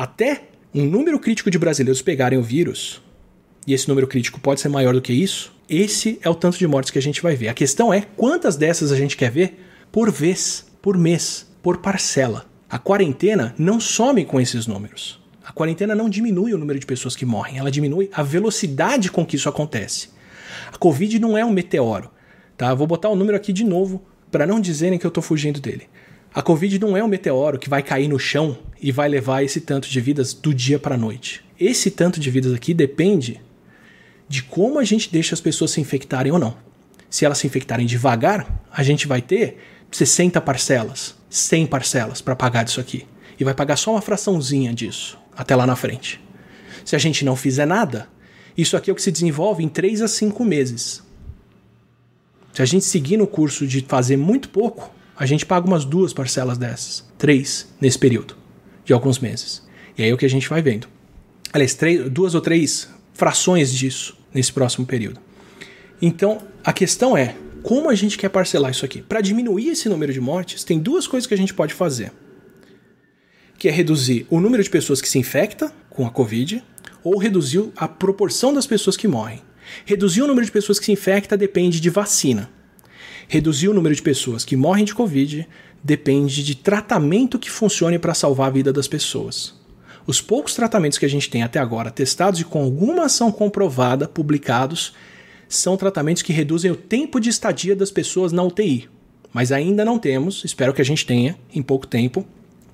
[0.00, 0.44] até
[0.74, 3.02] um número crítico de brasileiros pegarem o vírus,
[3.66, 6.66] e esse número crítico pode ser maior do que isso, esse é o tanto de
[6.66, 7.48] mortes que a gente vai ver.
[7.48, 12.46] A questão é quantas dessas a gente quer ver por vez, por mês, por parcela.
[12.66, 15.20] A quarentena não some com esses números.
[15.44, 19.26] A quarentena não diminui o número de pessoas que morrem, ela diminui a velocidade com
[19.26, 20.08] que isso acontece.
[20.72, 22.10] A Covid não é um meteoro,
[22.56, 22.72] tá?
[22.72, 25.88] Vou botar o número aqui de novo para não dizerem que eu estou fugindo dele.
[26.32, 29.60] A Covid não é um meteoro que vai cair no chão e vai levar esse
[29.60, 31.44] tanto de vidas do dia para a noite.
[31.58, 33.40] Esse tanto de vidas aqui depende
[34.28, 36.56] de como a gente deixa as pessoas se infectarem ou não.
[37.10, 39.58] Se elas se infectarem devagar, a gente vai ter
[39.90, 43.04] 60 parcelas, 100 parcelas para pagar disso aqui.
[43.38, 46.20] E vai pagar só uma fraçãozinha disso até lá na frente.
[46.84, 48.08] Se a gente não fizer nada,
[48.56, 51.02] isso aqui é o que se desenvolve em 3 a 5 meses.
[52.52, 56.14] Se a gente seguir no curso de fazer muito pouco, a gente paga umas duas
[56.14, 58.34] parcelas dessas, três nesse período
[58.86, 59.62] de alguns meses.
[59.96, 60.88] E aí é o que a gente vai vendo.
[61.52, 65.20] Aliás, três, duas ou três frações disso nesse próximo período.
[66.00, 69.02] Então, a questão é como a gente quer parcelar isso aqui.
[69.02, 72.10] Para diminuir esse número de mortes, tem duas coisas que a gente pode fazer.
[73.58, 76.64] Que é reduzir o número de pessoas que se infectam com a Covid
[77.04, 79.42] ou reduzir a proporção das pessoas que morrem.
[79.84, 82.48] Reduzir o número de pessoas que se infectam depende de vacina.
[83.32, 85.46] Reduzir o número de pessoas que morrem de Covid
[85.84, 89.54] depende de tratamento que funcione para salvar a vida das pessoas.
[90.04, 94.08] Os poucos tratamentos que a gente tem até agora, testados e com alguma ação comprovada,
[94.08, 94.94] publicados,
[95.48, 98.88] são tratamentos que reduzem o tempo de estadia das pessoas na UTI.
[99.32, 102.26] Mas ainda não temos, espero que a gente tenha em pouco tempo,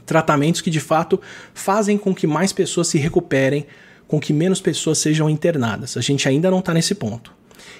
[0.06, 1.20] tratamentos que de fato
[1.52, 3.66] fazem com que mais pessoas se recuperem,
[4.08, 5.98] com que menos pessoas sejam internadas.
[5.98, 7.30] A gente ainda não está nesse ponto.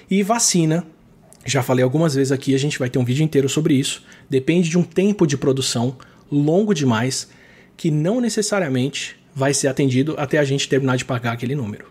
[0.07, 0.85] E vacina
[1.49, 4.03] já falei algumas vezes aqui, a gente vai ter um vídeo inteiro sobre isso.
[4.29, 5.97] Depende de um tempo de produção
[6.31, 7.29] longo demais
[7.75, 11.85] que não necessariamente vai ser atendido até a gente terminar de pagar aquele número.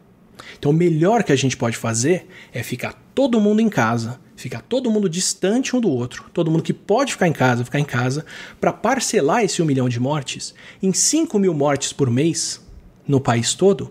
[0.58, 4.60] Então, o melhor que a gente pode fazer é ficar todo mundo em casa, ficar
[4.62, 7.84] todo mundo distante um do outro, todo mundo que pode ficar em casa, ficar em
[7.84, 8.24] casa,
[8.60, 12.60] para parcelar esse um milhão de mortes em 5 mil mortes por mês
[13.06, 13.90] no país todo,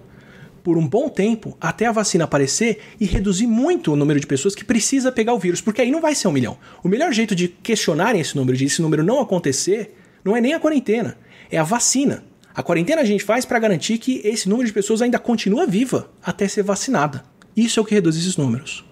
[0.65, 4.55] por um bom tempo até a vacina aparecer e reduzir muito o número de pessoas
[4.55, 6.57] que precisa pegar o vírus, porque aí não vai ser um milhão.
[6.83, 10.55] O melhor jeito de questionarem esse número, de esse número não acontecer, não é nem
[10.55, 11.19] a quarentena,
[11.51, 12.23] é a vacina.
[12.51, 16.09] A quarentena a gente faz para garantir que esse número de pessoas ainda continua viva
[16.23, 17.23] até ser vacinada.
[17.55, 18.83] Isso é o que reduz esses números.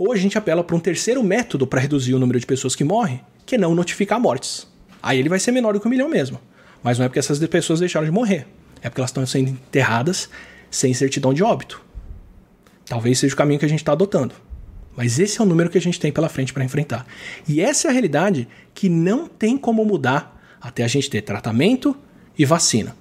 [0.00, 2.82] Ou a gente apela para um terceiro método para reduzir o número de pessoas que
[2.82, 4.66] morrem, que é não notificar mortes.
[5.00, 6.40] Aí ele vai ser menor do que um milhão mesmo.
[6.82, 8.48] Mas não é porque essas pessoas deixaram de morrer.
[8.82, 10.28] É porque elas estão sendo enterradas
[10.70, 11.82] sem certidão de óbito.
[12.86, 14.34] Talvez seja o caminho que a gente está adotando.
[14.96, 17.06] Mas esse é o número que a gente tem pela frente para enfrentar.
[17.48, 21.96] E essa é a realidade que não tem como mudar até a gente ter tratamento
[22.36, 22.96] e vacina.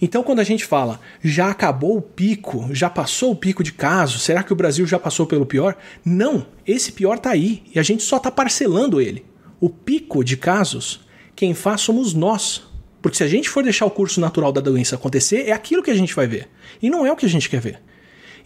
[0.00, 4.22] Então, quando a gente fala já acabou o pico, já passou o pico de casos,
[4.22, 5.76] será que o Brasil já passou pelo pior?
[6.04, 9.24] Não, esse pior está aí e a gente só está parcelando ele.
[9.60, 11.00] O pico de casos,
[11.34, 12.62] quem faz somos nós.
[13.04, 15.90] Porque se a gente for deixar o curso natural da doença acontecer, é aquilo que
[15.90, 16.48] a gente vai ver.
[16.80, 17.78] E não é o que a gente quer ver.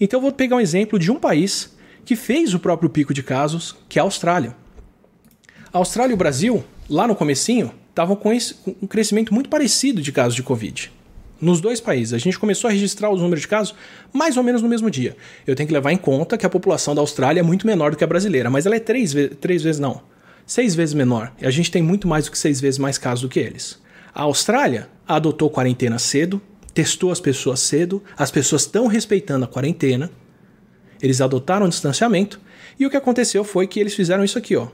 [0.01, 3.23] Então, eu vou pegar um exemplo de um país que fez o próprio pico de
[3.23, 4.57] casos, que é a Austrália.
[5.73, 8.37] A Austrália e o Brasil, lá no comecinho, estavam com
[8.83, 10.91] um crescimento muito parecido de casos de Covid
[11.41, 12.13] nos dois países.
[12.13, 13.77] A gente começou a registrar os números de casos
[14.13, 15.17] mais ou menos no mesmo dia.
[15.47, 17.97] Eu tenho que levar em conta que a população da Austrália é muito menor do
[17.97, 20.03] que a brasileira, mas ela é três, ve três vezes não.
[20.45, 21.33] Seis vezes menor.
[21.41, 23.79] E a gente tem muito mais do que seis vezes mais casos do que eles.
[24.19, 26.43] A Austrália adotou quarentena cedo,
[26.75, 30.11] testou as pessoas cedo, as pessoas estão respeitando a quarentena,
[31.01, 32.41] eles adotaram o distanciamento,
[32.81, 34.67] e o que aconteceu foi que eles fizeram isso aqui, ó.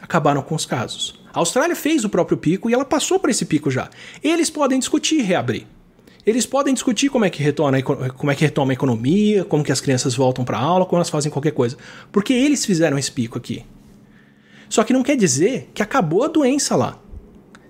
[0.00, 1.20] Acabaram com os casos.
[1.34, 3.90] A Austrália fez o próprio pico e ela passou por esse pico já.
[4.24, 5.66] Eles podem discutir reabrir.
[6.24, 9.72] Eles podem discutir como é que retoma, como é que retoma a economia, como que
[9.72, 11.76] as crianças voltam para aula, como elas fazem qualquer coisa.
[12.10, 13.66] Porque eles fizeram esse pico aqui.
[14.66, 16.98] Só que não quer dizer que acabou a doença lá.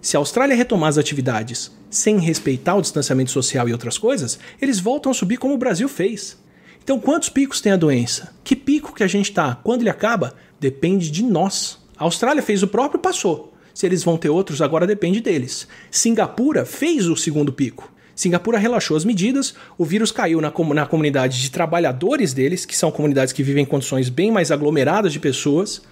[0.08, 4.80] Se a Austrália retomar as atividades sem respeitar o distanciamento social e outras coisas, eles
[4.80, 6.38] voltam a subir como o Brasil fez.
[6.82, 8.34] Então, quantos picos tem a doença?
[8.42, 9.56] Que pico que a gente está?
[9.56, 10.32] Quando ele acaba?
[10.58, 11.76] Depende de nós.
[11.94, 13.52] A Austrália fez o próprio passou.
[13.74, 15.68] Se eles vão ter outros, agora depende deles.
[15.90, 17.92] Singapura fez o segundo pico.
[18.14, 22.74] Singapura relaxou as medidas, o vírus caiu na, com na comunidade de trabalhadores deles, que
[22.74, 25.82] são comunidades que vivem em condições bem mais aglomeradas de pessoas,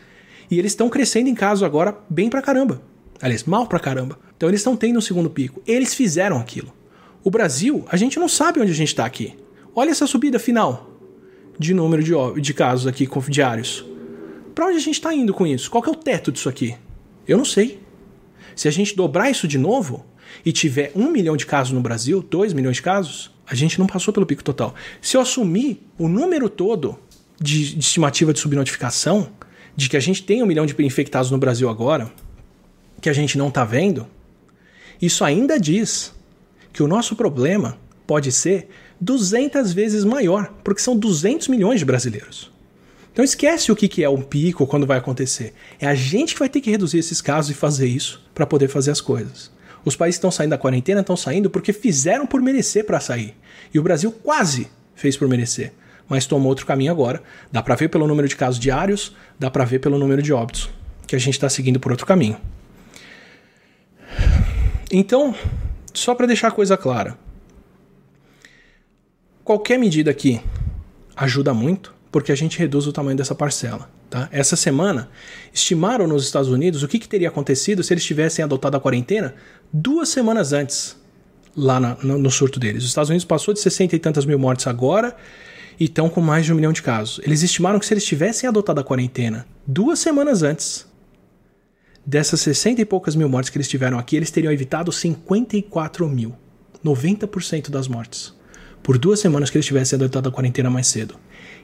[0.50, 2.95] e eles estão crescendo em casos agora bem pra caramba.
[3.20, 4.18] Aliás, mal pra caramba.
[4.36, 5.62] Então eles estão tendo um segundo pico.
[5.66, 6.72] Eles fizeram aquilo.
[7.24, 9.34] O Brasil, a gente não sabe onde a gente está aqui.
[9.74, 10.92] Olha essa subida final
[11.58, 13.84] de número de, de casos aqui diários.
[14.54, 15.70] Para onde a gente está indo com isso?
[15.70, 16.76] Qual é o teto disso aqui?
[17.26, 17.80] Eu não sei.
[18.54, 20.04] Se a gente dobrar isso de novo,
[20.44, 23.86] e tiver um milhão de casos no Brasil, dois milhões de casos, a gente não
[23.86, 24.74] passou pelo pico total.
[25.00, 26.98] Se eu assumir o número todo
[27.40, 29.30] de, de estimativa de subnotificação,
[29.74, 32.10] de que a gente tem um milhão de infectados no Brasil agora,
[33.00, 34.06] que a gente não está vendo,
[35.00, 36.14] isso ainda diz
[36.72, 38.68] que o nosso problema pode ser
[39.00, 42.50] 200 vezes maior, porque são 200 milhões de brasileiros.
[43.12, 45.54] Então esquece o que é um pico quando vai acontecer.
[45.80, 48.68] É a gente que vai ter que reduzir esses casos e fazer isso para poder
[48.68, 49.50] fazer as coisas.
[49.86, 53.34] Os países estão saindo da quarentena estão saindo porque fizeram por merecer para sair.
[53.72, 55.72] E o Brasil quase fez por merecer,
[56.08, 57.22] mas tomou outro caminho agora.
[57.50, 60.68] Dá para ver pelo número de casos diários, dá para ver pelo número de óbitos,
[61.06, 62.36] que a gente está seguindo por outro caminho.
[64.90, 65.34] Então,
[65.92, 67.18] só para deixar a coisa clara,
[69.42, 70.40] qualquer medida aqui
[71.16, 73.90] ajuda muito, porque a gente reduz o tamanho dessa parcela.
[74.08, 74.28] Tá?
[74.30, 75.10] Essa semana,
[75.52, 79.34] estimaram nos Estados Unidos o que, que, teria acontecido se eles tivessem adotado a quarentena
[79.72, 80.96] duas semanas antes,
[81.56, 82.84] lá na, no, no, surto deles.
[82.84, 85.16] Os Estados Unidos passou de 60 e tantas mil mortes agora
[85.80, 87.20] e estão com mais de um milhão de casos.
[87.24, 90.86] Eles estimaram que se eles tivessem adotado a quarentena duas semanas antes,
[92.06, 96.34] dessas 60 e poucas mil mortes que eles tiveram aqui, eles teriam evitado 54 mil.
[96.84, 98.32] 90% das mortes.
[98.82, 101.16] Por duas semanas que eles tivessem adotado a quarentena mais cedo.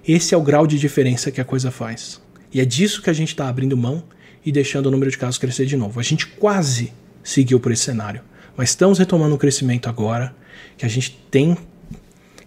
[0.07, 2.21] Esse é o grau de diferença que a coisa faz.
[2.53, 4.03] E é disso que a gente está abrindo mão
[4.45, 6.01] e deixando o número de casos crescer de novo.
[6.01, 8.23] A gente quase seguiu por esse cenário,
[8.57, 10.35] mas estamos retomando um crescimento agora
[10.77, 11.57] que a gente tem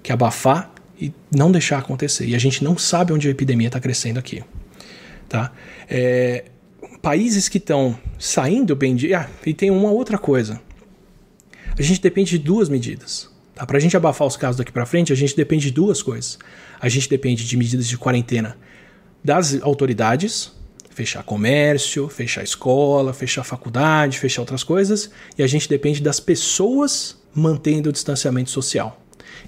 [0.04, 2.28] que abafar e não deixar acontecer.
[2.28, 4.44] E a gente não sabe onde a epidemia está crescendo aqui.
[5.30, 5.52] Tá?
[5.90, 6.46] É,
[7.06, 9.14] países que estão saindo bem de.
[9.14, 10.60] Ah, e tem uma outra coisa.
[11.78, 13.30] A gente depende de duas medidas.
[13.54, 13.64] Tá?
[13.64, 16.40] Para a gente abafar os casos daqui para frente, a gente depende de duas coisas.
[16.82, 18.58] A gente depende de medidas de quarentena
[19.24, 20.52] das autoridades,
[20.90, 27.22] fechar comércio, fechar escola, fechar faculdade, fechar outras coisas, e a gente depende das pessoas
[27.36, 29.00] mantendo o distanciamento social.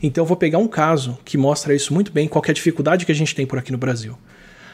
[0.03, 3.03] Então eu vou pegar um caso que mostra isso muito bem, qual é a dificuldade
[3.03, 4.15] que a gente tem por aqui no Brasil.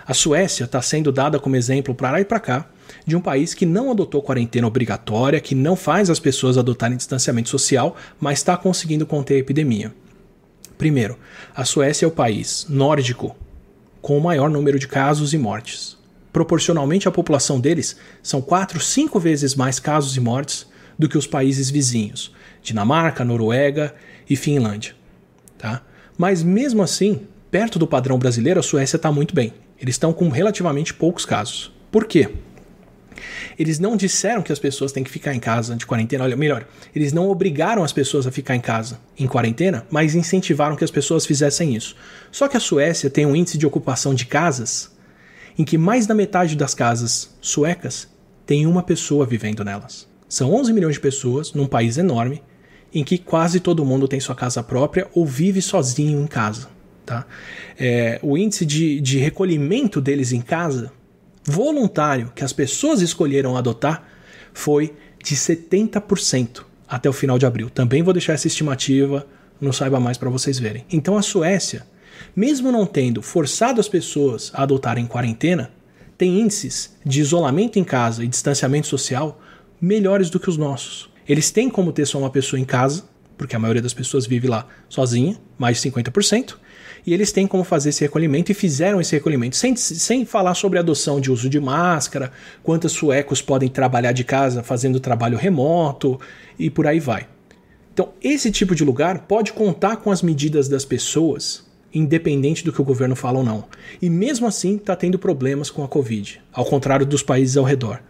[0.05, 2.72] A Suécia está sendo dada como exemplo para lá e para cá
[3.05, 7.49] de um país que não adotou quarentena obrigatória, que não faz as pessoas adotarem distanciamento
[7.49, 9.93] social, mas está conseguindo conter a epidemia.
[10.77, 11.17] Primeiro,
[11.55, 13.35] a Suécia é o país nórdico
[14.01, 15.97] com o maior número de casos e mortes.
[16.33, 20.67] Proporcionalmente à população deles, são 4, 5 vezes mais casos e mortes
[20.97, 23.95] do que os países vizinhos, Dinamarca, Noruega
[24.29, 24.93] e Finlândia.
[25.57, 25.81] Tá?
[26.17, 29.53] Mas mesmo assim, perto do padrão brasileiro, a Suécia está muito bem.
[29.79, 31.71] Eles estão com relativamente poucos casos.
[31.91, 32.29] Por quê?
[33.57, 36.23] Eles não disseram que as pessoas têm que ficar em casa de quarentena.
[36.23, 36.65] Olha, melhor,
[36.95, 40.91] eles não obrigaram as pessoas a ficar em casa em quarentena, mas incentivaram que as
[40.91, 41.95] pessoas fizessem isso.
[42.31, 44.91] Só que a Suécia tem um índice de ocupação de casas
[45.57, 48.07] em que mais da metade das casas suecas
[48.45, 50.07] tem uma pessoa vivendo nelas.
[50.27, 52.41] São 11 milhões de pessoas num país enorme
[52.93, 56.69] em que quase todo mundo tem sua casa própria ou vive sozinho em casa.
[57.05, 57.25] Tá?
[57.77, 60.91] É, o índice de, de recolhimento deles em casa
[61.45, 64.03] voluntário que as pessoas escolheram adotar
[64.53, 67.69] foi de 70% até o final de abril.
[67.69, 69.25] Também vou deixar essa estimativa
[69.59, 70.85] no Saiba Mais para vocês verem.
[70.91, 71.85] Então a Suécia,
[72.35, 75.71] mesmo não tendo forçado as pessoas a adotarem quarentena,
[76.17, 79.41] tem índices de isolamento em casa e distanciamento social
[79.81, 81.09] melhores do que os nossos.
[81.27, 83.03] Eles têm como ter só uma pessoa em casa,
[83.43, 86.55] porque a maioria das pessoas vive lá sozinha, mais de 50%,
[87.05, 90.79] e eles têm como fazer esse recolhimento e fizeram esse recolhimento, sem, sem falar sobre
[90.79, 92.31] adoção de uso de máscara,
[92.63, 96.17] quantos suecos podem trabalhar de casa fazendo trabalho remoto
[96.57, 97.27] e por aí vai.
[97.93, 102.79] Então, esse tipo de lugar pode contar com as medidas das pessoas, independente do que
[102.79, 103.65] o governo fala ou não.
[104.01, 108.01] E mesmo assim está tendo problemas com a Covid, ao contrário dos países ao redor.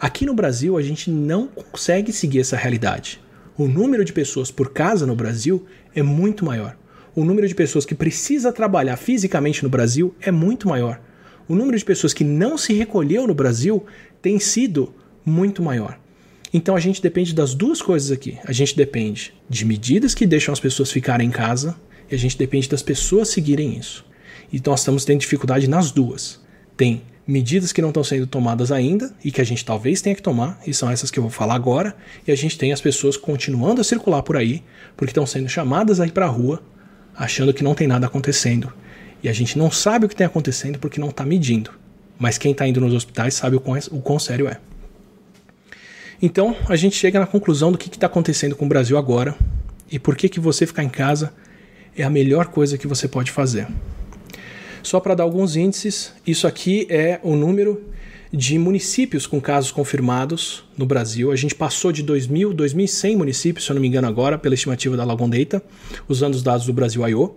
[0.00, 3.20] Aqui no Brasil, a gente não consegue seguir essa realidade.
[3.60, 6.76] O número de pessoas por casa no Brasil é muito maior
[7.14, 11.00] o número de pessoas que precisa trabalhar fisicamente no Brasil é muito maior.
[11.48, 13.84] O número de pessoas que não se recolheu no Brasil
[14.22, 14.94] tem sido
[15.24, 15.98] muito maior.
[16.52, 18.38] Então a gente depende das duas coisas aqui.
[18.44, 21.76] A gente depende de medidas que deixam as pessoas ficarem em casa
[22.10, 24.04] e a gente depende das pessoas seguirem isso.
[24.52, 26.40] E nós estamos tendo dificuldade nas duas.
[26.76, 30.22] Tem medidas que não estão sendo tomadas ainda e que a gente talvez tenha que
[30.22, 33.16] tomar, e são essas que eu vou falar agora, e a gente tem as pessoas
[33.16, 34.64] continuando a circular por aí,
[34.96, 36.60] porque estão sendo chamadas aí para a rua
[37.14, 38.72] achando que não tem nada acontecendo.
[39.22, 41.70] E a gente não sabe o que tem acontecendo porque não está medindo.
[42.18, 44.58] Mas quem está indo nos hospitais sabe o quão, o quão sério é.
[46.20, 49.36] Então a gente chega na conclusão do que está acontecendo com o Brasil agora
[49.90, 51.32] e por que, que você ficar em casa
[51.96, 53.66] é a melhor coisa que você pode fazer.
[54.82, 57.82] Só para dar alguns índices, isso aqui é o número
[58.32, 61.32] de municípios com casos confirmados no Brasil.
[61.32, 64.96] A gente passou de 2.000, 2.100 municípios, se eu não me engano agora, pela estimativa
[64.96, 65.62] da Lagon Data,
[66.08, 67.34] usando os dados do Brasil I.O.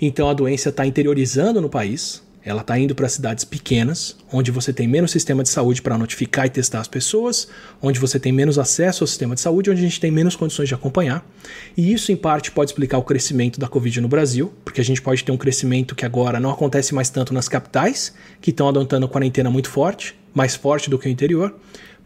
[0.00, 4.70] Então a doença está interiorizando no país, ela está indo para cidades pequenas, onde você
[4.70, 7.48] tem menos sistema de saúde para notificar e testar as pessoas,
[7.80, 10.68] onde você tem menos acesso ao sistema de saúde, onde a gente tem menos condições
[10.68, 11.26] de acompanhar.
[11.74, 15.00] E isso, em parte, pode explicar o crescimento da Covid no Brasil, porque a gente
[15.00, 19.08] pode ter um crescimento que agora não acontece mais tanto nas capitais, que estão adotando
[19.08, 21.54] quarentena muito forte, mais forte do que o interior,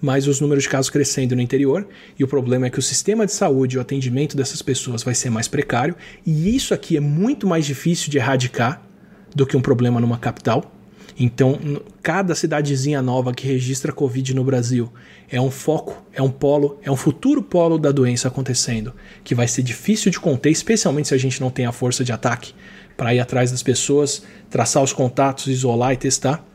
[0.00, 1.84] mas os números de casos crescendo no interior,
[2.16, 5.16] e o problema é que o sistema de saúde e o atendimento dessas pessoas vai
[5.16, 8.87] ser mais precário, e isso aqui é muito mais difícil de erradicar
[9.34, 10.72] do que um problema numa capital.
[11.18, 11.58] Então,
[12.02, 14.92] cada cidadezinha nova que registra Covid no Brasil
[15.28, 19.48] é um foco, é um polo, é um futuro polo da doença acontecendo, que vai
[19.48, 22.54] ser difícil de conter, especialmente se a gente não tem a força de ataque
[22.96, 26.48] para ir atrás das pessoas, traçar os contatos, isolar e testar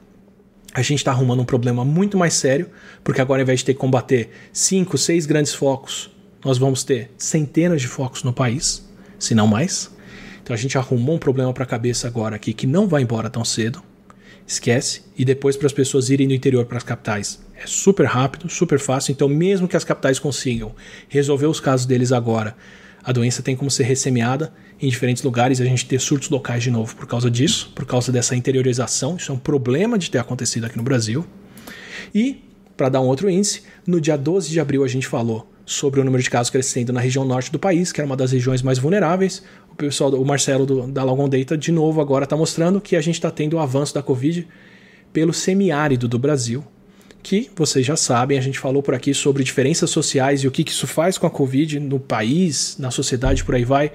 [0.73, 2.69] a gente está arrumando um problema muito mais sério,
[3.03, 6.09] porque agora, ao invés de ter que combater cinco, seis grandes focos,
[6.43, 8.83] nós vamos ter centenas de focos no país,
[9.19, 9.92] se não mais.
[10.43, 13.29] Então a gente arrumou um problema para a cabeça agora aqui que não vai embora
[13.29, 13.81] tão cedo.
[14.45, 15.03] Esquece.
[15.17, 17.41] E depois para as pessoas irem do interior para as capitais.
[17.55, 19.13] É super rápido, super fácil.
[19.13, 20.75] Então, mesmo que as capitais consigam
[21.07, 22.55] resolver os casos deles agora,
[23.03, 26.61] a doença tem como ser ressemeada em diferentes lugares e a gente ter surtos locais
[26.61, 29.15] de novo por causa disso, por causa dessa interiorização.
[29.15, 31.25] Isso é um problema de ter acontecido aqui no Brasil.
[32.13, 32.43] E,
[32.75, 36.03] para dar um outro índice, no dia 12 de abril a gente falou sobre o
[36.03, 38.77] número de casos crescendo na região norte do país, que era uma das regiões mais
[38.77, 39.43] vulneráveis.
[39.73, 43.01] O pessoal, o Marcelo do, da Logon Data, de novo agora está mostrando que a
[43.01, 44.47] gente está tendo o avanço da Covid
[45.11, 46.63] pelo semiárido do Brasil,
[47.23, 50.63] que vocês já sabem, a gente falou por aqui sobre diferenças sociais e o que,
[50.63, 53.91] que isso faz com a Covid no país, na sociedade, por aí vai.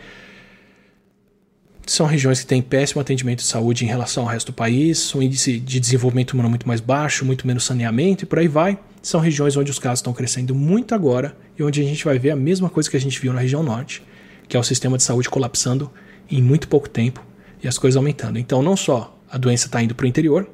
[1.86, 5.22] São regiões que têm péssimo atendimento de saúde em relação ao resto do país, um
[5.22, 8.78] índice de desenvolvimento humano muito mais baixo, muito menos saneamento e por aí vai.
[9.00, 12.30] São regiões onde os casos estão crescendo muito agora e onde a gente vai ver
[12.30, 14.02] a mesma coisa que a gente viu na região norte,
[14.48, 15.90] que é o sistema de saúde colapsando
[16.30, 17.24] em muito pouco tempo
[17.62, 18.38] e as coisas aumentando.
[18.38, 20.48] Então, não só a doença está indo para o interior,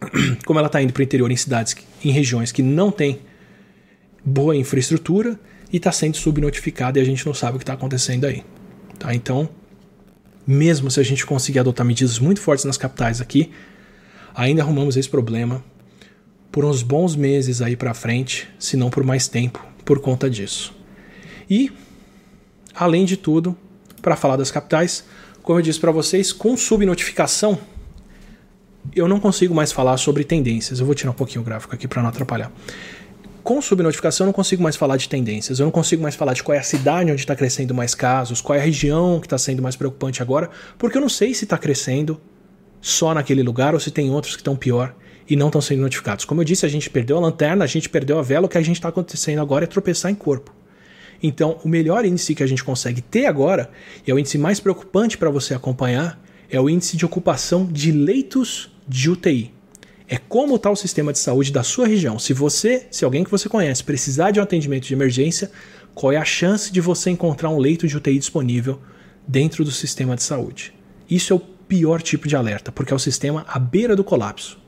[0.46, 3.20] como ela está indo para o interior em cidades, em regiões que não têm
[4.24, 5.38] boa infraestrutura
[5.72, 8.44] e está sendo subnotificada e a gente não sabe o que está acontecendo aí.
[8.98, 9.14] Tá?
[9.14, 9.48] Então,
[10.46, 13.50] mesmo se a gente conseguir adotar medidas muito fortes nas capitais aqui,
[14.34, 15.62] ainda arrumamos esse problema
[16.50, 20.74] por uns bons meses aí para frente, se não por mais tempo, por conta disso.
[21.48, 21.72] E,
[22.74, 23.56] além de tudo,
[24.00, 25.04] para falar das capitais,
[25.42, 27.58] como eu disse para vocês, com subnotificação,
[28.94, 30.80] eu não consigo mais falar sobre tendências.
[30.80, 32.50] Eu vou tirar um pouquinho o gráfico aqui para não atrapalhar.
[33.42, 35.58] Com subnotificação, eu não consigo mais falar de tendências.
[35.58, 38.40] Eu não consigo mais falar de qual é a cidade onde está crescendo mais casos,
[38.40, 41.44] qual é a região que está sendo mais preocupante agora, porque eu não sei se
[41.44, 42.20] está crescendo
[42.80, 44.94] só naquele lugar ou se tem outros que estão pior
[45.28, 46.24] e não estão sendo notificados.
[46.24, 48.58] Como eu disse, a gente perdeu a lanterna, a gente perdeu a vela, o que
[48.58, 50.52] a gente está acontecendo agora é tropeçar em corpo.
[51.22, 53.70] Então, o melhor índice que a gente consegue ter agora,
[54.06, 56.20] e é o índice mais preocupante para você acompanhar,
[56.50, 59.54] é o índice de ocupação de leitos de UTI.
[60.08, 62.18] É como está o sistema de saúde da sua região.
[62.18, 65.50] Se você, se alguém que você conhece precisar de um atendimento de emergência,
[65.94, 68.80] qual é a chance de você encontrar um leito de UTI disponível
[69.26, 70.74] dentro do sistema de saúde?
[71.08, 74.58] Isso é o pior tipo de alerta, porque é o sistema à beira do colapso.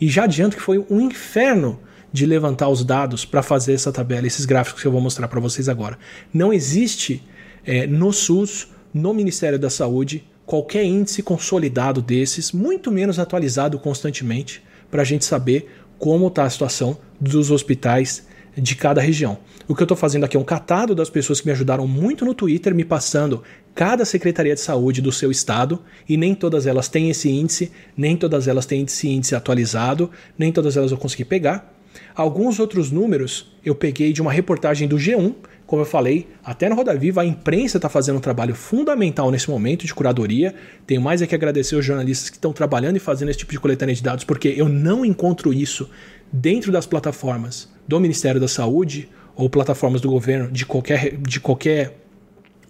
[0.00, 1.80] E já adianto que foi um inferno
[2.12, 5.40] de levantar os dados para fazer essa tabela, esses gráficos que eu vou mostrar para
[5.40, 5.98] vocês agora.
[6.32, 7.22] Não existe
[7.64, 14.62] é, no SUS, no Ministério da Saúde, qualquer índice consolidado desses, muito menos atualizado constantemente,
[14.90, 19.38] para a gente saber como está a situação dos hospitais de cada região.
[19.66, 22.24] O que eu estou fazendo aqui é um catado das pessoas que me ajudaram muito
[22.24, 23.42] no Twitter, me passando
[23.74, 28.16] cada secretaria de saúde do seu estado, e nem todas elas têm esse índice, nem
[28.16, 31.72] todas elas têm esse índice atualizado, nem todas elas eu consegui pegar.
[32.14, 35.34] Alguns outros números eu peguei de uma reportagem do G1,
[35.66, 39.48] como eu falei, até no Roda Viva a imprensa está fazendo um trabalho fundamental nesse
[39.48, 40.54] momento de curadoria.
[40.86, 43.58] Tenho mais é que agradecer os jornalistas que estão trabalhando e fazendo esse tipo de
[43.58, 45.88] coletânea de dados, porque eu não encontro isso
[46.30, 51.96] dentro das plataformas do Ministério da Saúde ou plataformas do governo de qualquer, de qualquer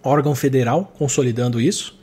[0.02, 2.00] órgão federal consolidando isso.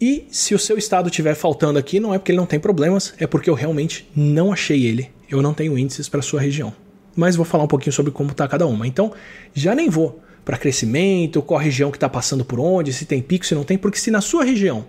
[0.00, 3.12] E se o seu estado estiver faltando aqui, não é porque ele não tem problemas,
[3.18, 6.72] é porque eu realmente não achei ele eu não tenho índices para sua região.
[7.16, 8.86] Mas vou falar um pouquinho sobre como está cada uma.
[8.86, 9.12] Então,
[9.52, 13.46] já nem vou para crescimento, qual região que está passando por onde, se tem pico,
[13.46, 14.86] se não tem, porque se na sua região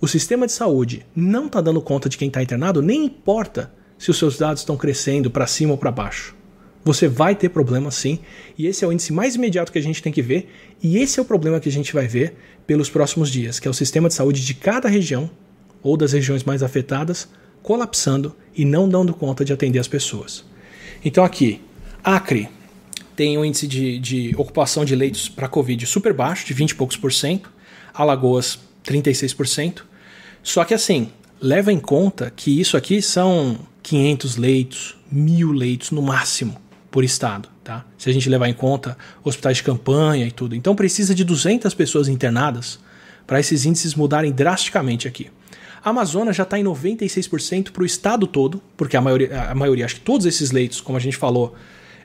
[0.00, 4.10] o sistema de saúde não está dando conta de quem está internado, nem importa se
[4.10, 6.36] os seus dados estão crescendo para cima ou para baixo.
[6.84, 8.18] Você vai ter problema sim,
[8.58, 10.50] e esse é o índice mais imediato que a gente tem que ver,
[10.82, 13.70] e esse é o problema que a gente vai ver pelos próximos dias, que é
[13.70, 15.30] o sistema de saúde de cada região
[15.82, 17.28] ou das regiões mais afetadas
[17.64, 20.44] colapsando e não dando conta de atender as pessoas.
[21.02, 21.62] Então aqui,
[22.04, 22.48] Acre
[23.16, 26.74] tem um índice de, de ocupação de leitos para Covid super baixo, de 20 e
[26.74, 27.50] poucos por cento,
[27.94, 29.82] Alagoas 36%.
[30.42, 31.08] Só que assim,
[31.40, 36.60] leva em conta que isso aqui são 500 leitos, mil leitos no máximo
[36.90, 37.86] por estado, tá?
[37.96, 40.54] Se a gente levar em conta hospitais de campanha e tudo.
[40.54, 42.78] Então precisa de 200 pessoas internadas
[43.26, 45.30] para esses índices mudarem drasticamente aqui.
[45.84, 49.84] A Amazonas já está em 96% para o estado todo, porque a maioria, a maioria,
[49.84, 51.54] acho que todos esses leitos, como a gente falou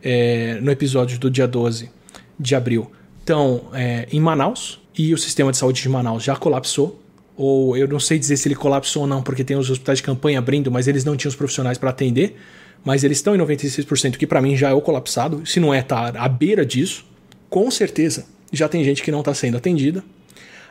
[0.03, 1.89] é, no episódio do dia 12
[2.37, 7.01] de abril, estão é, em Manaus e o sistema de saúde de Manaus já colapsou.
[7.37, 10.03] Ou eu não sei dizer se ele colapsou ou não, porque tem os hospitais de
[10.03, 12.35] campanha abrindo, mas eles não tinham os profissionais para atender.
[12.83, 15.45] Mas eles estão em 96%, que para mim já é o colapsado.
[15.45, 17.05] Se não é, tá à beira disso.
[17.49, 20.03] Com certeza já tem gente que não está sendo atendida.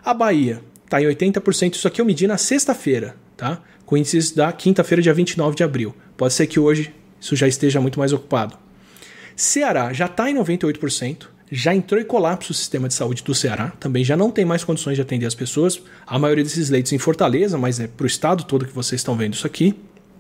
[0.05, 1.75] A Bahia está em 80%.
[1.75, 3.61] Isso aqui eu medi na sexta-feira, tá?
[3.85, 5.95] Com índices da quinta-feira, dia 29 de abril.
[6.17, 8.57] Pode ser que hoje isso já esteja muito mais ocupado.
[9.37, 11.29] Ceará já está em 98%.
[11.51, 14.65] Já entrou em colapso o sistema de saúde do Ceará, também já não tem mais
[14.65, 15.81] condições de atender as pessoas.
[16.07, 19.17] A maioria desses leitos em Fortaleza, mas é para o estado todo que vocês estão
[19.17, 19.75] vendo isso aqui.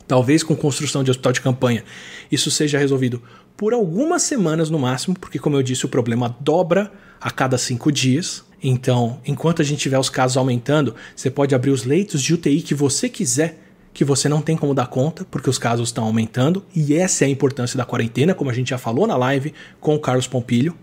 [0.06, 1.84] Talvez com construção de hospital de campanha
[2.32, 3.22] isso seja resolvido
[3.58, 6.90] por algumas semanas no máximo, porque, como eu disse, o problema dobra
[7.20, 8.44] a cada cinco dias.
[8.62, 12.60] Então, enquanto a gente tiver os casos aumentando, você pode abrir os leitos de UTI
[12.62, 13.58] que você quiser,
[13.94, 17.26] que você não tem como dar conta, porque os casos estão aumentando, e essa é
[17.26, 20.76] a importância da quarentena, como a gente já falou na live com o Carlos Pompilho.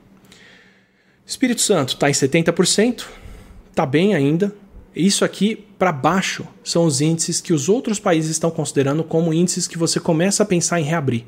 [1.26, 3.06] Espírito Santo está em 70%,
[3.70, 4.54] está bem ainda.
[4.96, 9.68] Isso aqui para baixo são os índices que os outros países estão considerando como índices
[9.68, 11.26] que você começa a pensar em reabrir.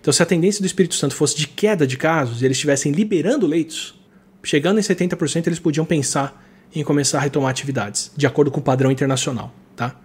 [0.00, 2.92] Então, se a tendência do Espírito Santo fosse de queda de casos e eles estivessem
[2.92, 3.99] liberando leitos,
[4.42, 8.62] chegando em 70%, eles podiam pensar em começar a retomar atividades, de acordo com o
[8.62, 9.52] padrão internacional.
[9.74, 9.96] Tá?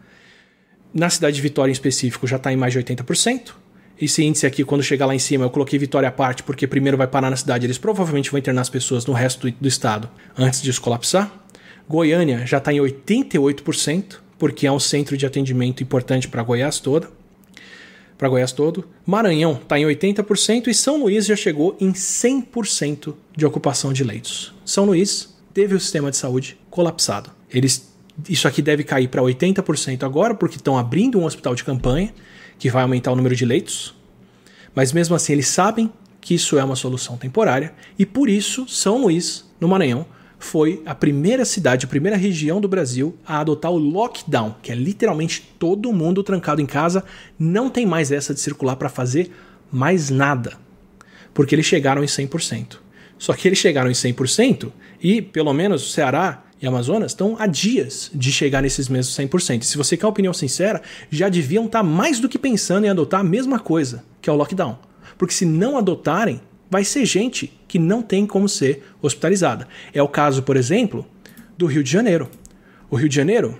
[0.94, 3.54] Na cidade de Vitória em específico já está em mais de 80%.
[4.02, 6.98] Esse índice aqui, quando chegar lá em cima, eu coloquei Vitória à parte, porque primeiro
[6.98, 10.10] vai parar na cidade, eles provavelmente vão internar as pessoas no resto do, do estado
[10.38, 11.32] antes disso colapsar.
[11.88, 17.10] Goiânia já está em 88%, porque é um centro de atendimento importante para Goiás toda
[18.18, 18.86] para Goiás todo.
[19.05, 24.53] Maranhão está em 80% e São Luís já chegou em 100% de ocupação de leitos.
[24.66, 27.32] São Luís teve o sistema de saúde colapsado.
[27.49, 27.93] Eles
[28.30, 32.13] Isso aqui deve cair para 80% agora, porque estão abrindo um hospital de campanha,
[32.57, 33.93] que vai aumentar o número de leitos.
[34.74, 35.91] Mas mesmo assim, eles sabem
[36.22, 40.05] que isso é uma solução temporária e por isso São Luís, no Maranhão,
[40.40, 44.76] foi a primeira cidade, a primeira região do Brasil a adotar o lockdown, que é
[44.76, 47.04] literalmente todo mundo trancado em casa,
[47.38, 49.32] não tem mais essa de circular para fazer
[49.72, 50.54] mais nada.
[51.34, 52.78] Porque eles chegaram em 100%.
[53.18, 54.72] Só que eles chegaram em 100%
[55.02, 59.62] e, pelo menos, Ceará e Amazonas estão a dias de chegar nesses mesmos 100%.
[59.62, 62.86] E se você quer uma opinião sincera, já deviam estar tá mais do que pensando
[62.86, 64.78] em adotar a mesma coisa, que é o lockdown.
[65.18, 66.42] Porque se não adotarem,
[66.76, 69.65] vai ser gente que não tem como ser hospitalizada.
[69.93, 71.05] É o caso, por exemplo,
[71.57, 72.30] do Rio de Janeiro.
[72.91, 73.57] O Rio de Janeiro,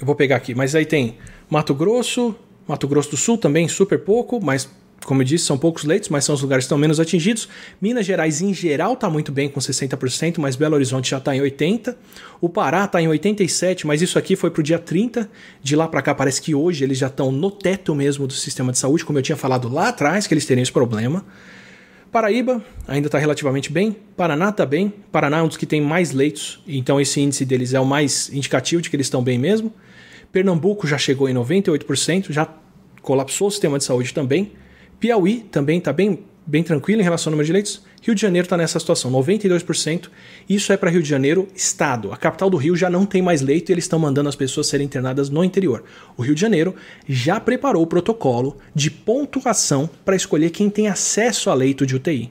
[0.00, 1.18] eu vou pegar aqui, mas aí tem
[1.48, 2.34] Mato Grosso,
[2.66, 4.68] Mato Grosso do Sul também, super pouco, mas
[5.04, 7.48] como eu disse, são poucos leitos, mas são os lugares que estão menos atingidos.
[7.80, 11.40] Minas Gerais, em geral, está muito bem, com 60%, mas Belo Horizonte já está em
[11.40, 11.94] 80%.
[12.40, 15.30] O Pará está em 87%, mas isso aqui foi para o dia 30.
[15.62, 18.72] De lá para cá, parece que hoje eles já estão no teto mesmo do sistema
[18.72, 21.24] de saúde, como eu tinha falado lá atrás, que eles teriam esse problema.
[22.10, 23.96] Paraíba ainda está relativamente bem.
[24.16, 24.92] Paraná está bem.
[25.12, 28.30] Paraná é um dos que tem mais leitos, então esse índice deles é o mais
[28.32, 29.72] indicativo de que eles estão bem mesmo.
[30.32, 32.48] Pernambuco já chegou em 98%, já
[33.02, 34.52] colapsou o sistema de saúde também.
[34.98, 37.82] Piauí também está bem, bem tranquilo em relação ao número de leitos.
[38.06, 40.08] Rio de Janeiro está nessa situação, 92%.
[40.48, 42.12] Isso é para Rio de Janeiro, estado.
[42.12, 44.68] A capital do Rio já não tem mais leito e eles estão mandando as pessoas
[44.68, 45.82] serem internadas no interior.
[46.16, 46.76] O Rio de Janeiro
[47.08, 52.30] já preparou o protocolo de pontuação para escolher quem tem acesso a leito de UTI.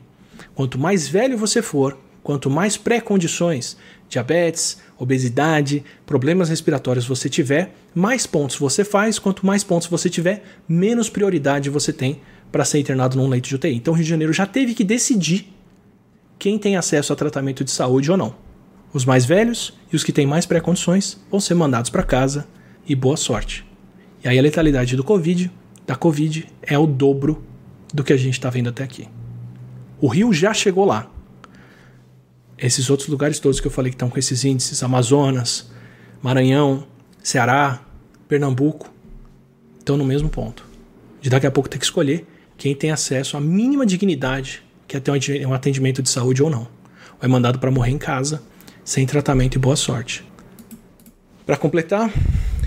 [0.53, 3.75] Quanto mais velho você for, quanto mais pré-condições,
[4.07, 9.19] diabetes, obesidade, problemas respiratórios você tiver, mais pontos você faz.
[9.19, 13.55] Quanto mais pontos você tiver, menos prioridade você tem para ser internado num leito de
[13.55, 13.75] UTI.
[13.75, 15.53] Então o Rio de Janeiro já teve que decidir
[16.37, 18.35] quem tem acesso a tratamento de saúde ou não.
[18.93, 22.47] Os mais velhos e os que têm mais pré-condições vão ser mandados para casa
[22.87, 23.65] e boa sorte.
[24.23, 25.51] E aí a letalidade do Covid,
[25.85, 27.43] da Covid, é o dobro
[27.93, 29.07] do que a gente está vendo até aqui.
[30.01, 31.09] O Rio já chegou lá.
[32.57, 35.69] Esses outros lugares todos que eu falei que estão com esses índices, Amazonas,
[36.21, 36.87] Maranhão,
[37.21, 37.81] Ceará,
[38.27, 38.91] Pernambuco,
[39.77, 40.65] estão no mesmo ponto.
[41.21, 42.25] De daqui a pouco ter que escolher
[42.57, 45.11] quem tem acesso à mínima dignidade, que é ter
[45.45, 46.61] um atendimento de saúde ou não.
[46.61, 48.41] Ou é mandado para morrer em casa,
[48.83, 50.23] sem tratamento e boa sorte.
[51.45, 52.11] Para completar,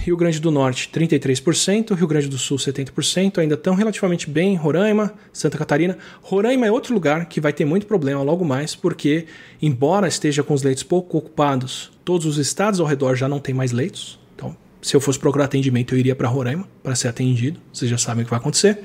[0.08, 5.12] Rio Grande do Norte 33%, Rio Grande do Sul 70%, ainda estão relativamente bem, Roraima,
[5.32, 5.98] Santa Catarina.
[6.22, 9.26] Roraima é outro lugar que vai ter muito problema logo mais, porque,
[9.60, 13.54] embora esteja com os leitos pouco ocupados, todos os estados ao redor já não têm
[13.54, 14.18] mais leitos.
[14.34, 17.60] Então, se eu fosse procurar atendimento, eu iria para Roraima para ser atendido.
[17.72, 18.78] Vocês já sabem o que vai acontecer.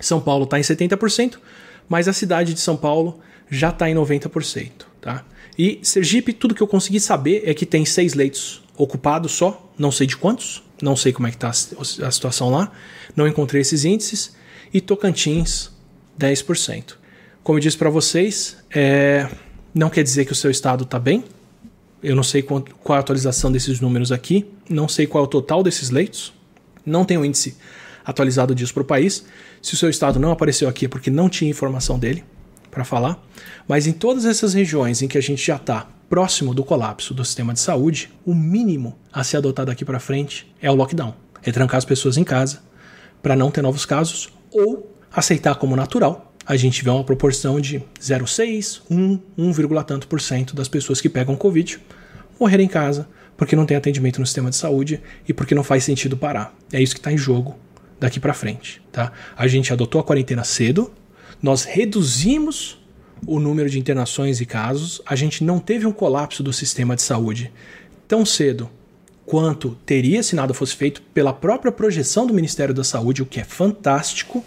[0.00, 1.38] São Paulo está em 70%,
[1.88, 3.20] mas a cidade de São Paulo
[3.50, 4.70] já está em 90%.
[5.00, 5.24] Tá?
[5.58, 9.92] E Sergipe, tudo que eu consegui saber é que tem seis leitos ocupados só, não
[9.92, 12.72] sei de quantos, não sei como é que está a situação lá,
[13.14, 14.34] não encontrei esses índices.
[14.72, 15.70] E Tocantins,
[16.18, 16.94] 10%.
[17.42, 19.28] Como eu disse para vocês, é,
[19.72, 21.22] não quer dizer que o seu estado está bem.
[22.02, 25.30] Eu não sei qual, é a atualização desses números aqui, não sei qual é o
[25.30, 26.34] total desses leitos,
[26.84, 27.56] não tem o índice
[28.04, 29.24] atualizado disso para o país.
[29.62, 32.24] Se o seu estado não apareceu aqui é porque não tinha informação dele
[32.70, 33.22] para falar.
[33.66, 37.24] Mas em todas essas regiões em que a gente já está próximo do colapso do
[37.24, 41.14] sistema de saúde, o mínimo a ser adotado aqui para frente é o lockdown.
[41.42, 42.62] É trancar as pessoas em casa
[43.22, 47.82] para não ter novos casos ou aceitar como natural a gente vê uma proporção de
[48.00, 51.80] 0,6, 1, 1, tanto por cento das pessoas que pegam Covid
[52.38, 55.84] morrer em casa porque não tem atendimento no sistema de saúde e porque não faz
[55.84, 56.54] sentido parar.
[56.72, 57.58] É isso que está em jogo
[58.04, 59.12] daqui para frente, tá?
[59.34, 60.92] A gente adotou a quarentena cedo,
[61.42, 62.78] nós reduzimos
[63.26, 67.00] o número de internações e casos, a gente não teve um colapso do sistema de
[67.00, 67.50] saúde
[68.06, 68.68] tão cedo
[69.24, 73.40] quanto teria se nada fosse feito pela própria projeção do Ministério da Saúde, o que
[73.40, 74.44] é fantástico,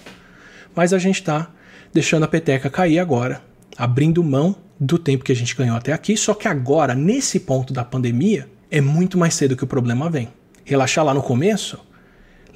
[0.76, 1.52] mas a gente está
[1.92, 3.42] deixando a peteca cair agora,
[3.76, 7.74] abrindo mão do tempo que a gente ganhou até aqui, só que agora, nesse ponto
[7.74, 10.30] da pandemia, é muito mais cedo que o problema vem.
[10.64, 11.87] Relaxar lá no começo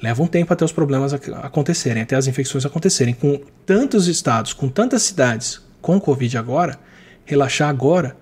[0.02, 3.14] Leva um tempo até os problemas acontecerem, até as infecções acontecerem.
[3.14, 6.78] Com tantos estados, com tantas cidades com Covid agora,
[7.24, 8.16] relaxar agora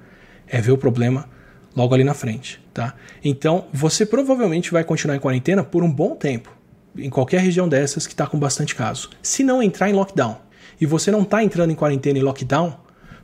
[0.46, 1.26] é ver o problema
[1.74, 2.94] logo ali na frente, tá?
[3.24, 6.54] Então, você provavelmente vai continuar em quarentena por um bom tempo,
[6.96, 9.08] em qualquer região dessas que está com bastante caso.
[9.22, 10.38] Se não entrar em lockdown,
[10.80, 12.76] e você não está entrando em quarentena e lockdown,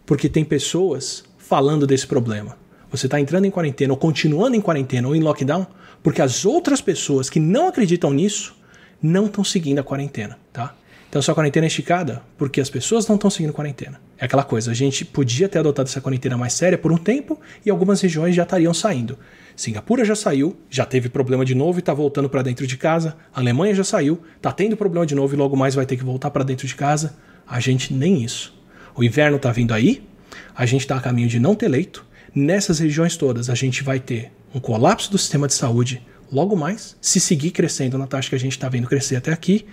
[0.04, 2.56] porque tem pessoas falando desse problema.
[2.90, 5.66] Você está entrando em quarentena ou continuando em quarentena ou em lockdown
[6.06, 8.54] porque as outras pessoas que não acreditam nisso
[9.02, 10.72] não estão seguindo a quarentena, tá?
[11.08, 14.00] Então sua quarentena é esticada porque as pessoas não estão seguindo quarentena.
[14.16, 17.40] É aquela coisa, a gente podia ter adotado essa quarentena mais séria por um tempo
[17.64, 19.18] e algumas regiões já estariam saindo.
[19.56, 23.16] Singapura já saiu, já teve problema de novo e está voltando para dentro de casa.
[23.34, 26.04] A Alemanha já saiu, está tendo problema de novo e logo mais vai ter que
[26.04, 27.16] voltar para dentro de casa.
[27.44, 28.56] A gente nem isso.
[28.94, 30.06] O inverno está vindo aí,
[30.54, 32.06] a gente está a caminho de não ter leito.
[32.32, 36.02] Nessas regiões todas, a gente vai ter um colapso do sistema de saúde
[36.32, 39.66] logo mais, se seguir crescendo na taxa que a gente está vendo crescer até aqui.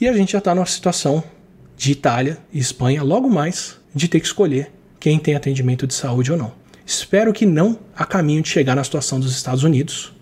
[0.00, 1.22] E a gente já está numa situação
[1.76, 6.32] de Itália e Espanha logo mais de ter que escolher quem tem atendimento de saúde
[6.32, 6.54] ou não.
[6.86, 10.14] Espero que não a caminho de chegar na situação dos Estados Unidos,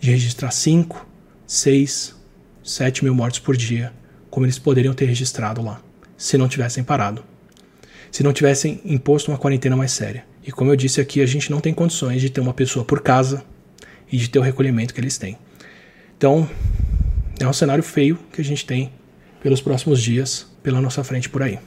[0.00, 1.06] de registrar 5,
[1.46, 2.16] 6,
[2.64, 3.92] 7 mil mortes por dia,
[4.28, 5.80] como eles poderiam ter registrado lá,
[6.16, 7.24] se não tivessem parado.
[8.10, 10.24] Se não tivessem imposto uma quarentena mais séria.
[10.46, 13.00] E como eu disse aqui, a gente não tem condições de ter uma pessoa por
[13.00, 13.44] casa
[14.10, 15.38] e de ter o recolhimento que eles têm.
[16.16, 16.48] Então,
[17.38, 18.92] é um cenário feio que a gente tem
[19.42, 21.58] pelos próximos dias pela nossa frente por aí.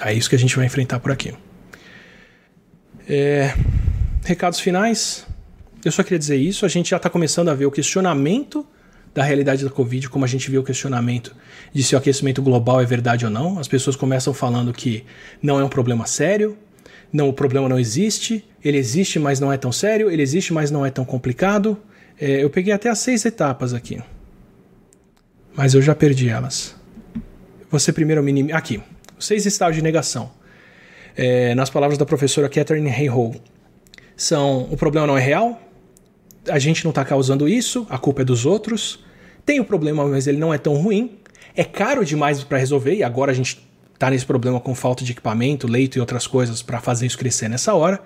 [0.00, 1.34] É isso que a gente vai enfrentar por aqui.
[3.08, 3.54] É,
[4.24, 5.26] recados finais.
[5.84, 6.64] Eu só queria dizer isso.
[6.64, 8.66] A gente já está começando a ver o questionamento
[9.14, 11.34] da realidade da Covid, como a gente viu o questionamento
[11.72, 13.58] de se o aquecimento global é verdade ou não.
[13.58, 15.04] As pessoas começam falando que
[15.40, 16.58] não é um problema sério,
[17.14, 20.72] não, o problema não existe, ele existe, mas não é tão sério, ele existe, mas
[20.72, 21.78] não é tão complicado.
[22.20, 24.02] É, eu peguei até as seis etapas aqui,
[25.54, 26.74] mas eu já perdi elas.
[27.70, 28.58] Você primeiro minimiza.
[28.58, 28.82] Aqui.
[29.16, 30.32] Seis estágios de negação.
[31.16, 33.40] É, nas palavras da professora Catherine Hayhoe,
[34.16, 35.62] são o problema não é real,
[36.48, 39.04] a gente não está causando isso, a culpa é dos outros.
[39.46, 41.16] Tem o problema, mas ele não é tão ruim.
[41.54, 45.12] É caro demais para resolver e agora a gente está nesse problema com falta de
[45.12, 48.00] equipamento, leito e outras coisas para fazer isso crescer nessa hora.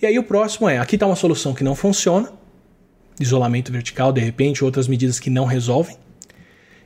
[0.00, 2.32] E aí o próximo é: aqui está uma solução que não funciona,
[3.20, 5.96] isolamento vertical, de repente, outras medidas que não resolvem.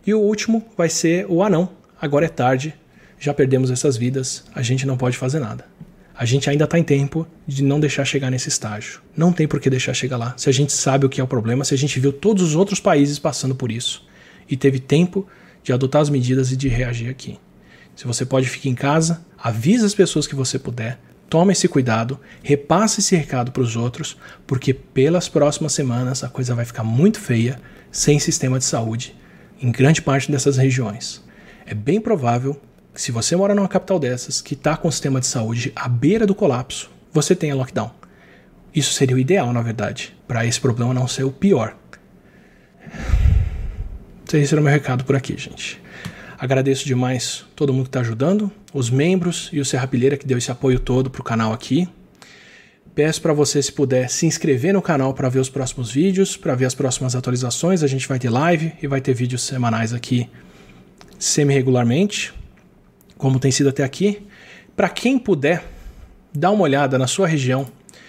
[0.06, 1.70] E o último vai ser o ah não,
[2.00, 2.74] agora é tarde,
[3.18, 5.64] já perdemos essas vidas, a gente não pode fazer nada.
[6.14, 9.00] A gente ainda está em tempo de não deixar chegar nesse estágio.
[9.16, 10.34] Não tem por que deixar chegar lá.
[10.36, 12.54] Se a gente sabe o que é o problema, se a gente viu todos os
[12.54, 14.06] outros países passando por isso
[14.46, 15.26] e teve tempo
[15.62, 17.38] de adotar as medidas e de reagir aqui.
[18.00, 20.98] Se você pode, ficar em casa, avisa as pessoas que você puder,
[21.28, 24.16] tome esse cuidado, repasse esse recado para os outros,
[24.46, 27.60] porque pelas próximas semanas a coisa vai ficar muito feia
[27.92, 29.14] sem sistema de saúde
[29.60, 31.22] em grande parte dessas regiões.
[31.66, 32.58] É bem provável
[32.94, 35.86] que se você mora numa capital dessas, que está com o sistema de saúde à
[35.86, 37.90] beira do colapso, você tenha lockdown.
[38.74, 41.76] Isso seria o ideal, na verdade, para esse problema não ser o pior.
[44.32, 45.78] Esse era o meu recado por aqui, gente.
[46.40, 50.50] Agradeço demais todo mundo que está ajudando, os membros e o Serrapilheira que deu esse
[50.50, 51.86] apoio todo para o canal aqui.
[52.94, 56.54] Peço para você, se puder, se inscrever no canal para ver os próximos vídeos, para
[56.54, 57.82] ver as próximas atualizações.
[57.82, 60.30] A gente vai ter live e vai ter vídeos semanais aqui
[61.18, 62.32] semi-regularmente,
[63.18, 64.26] como tem sido até aqui.
[64.74, 65.62] Para quem puder,
[66.32, 67.66] dá uma olhada na sua região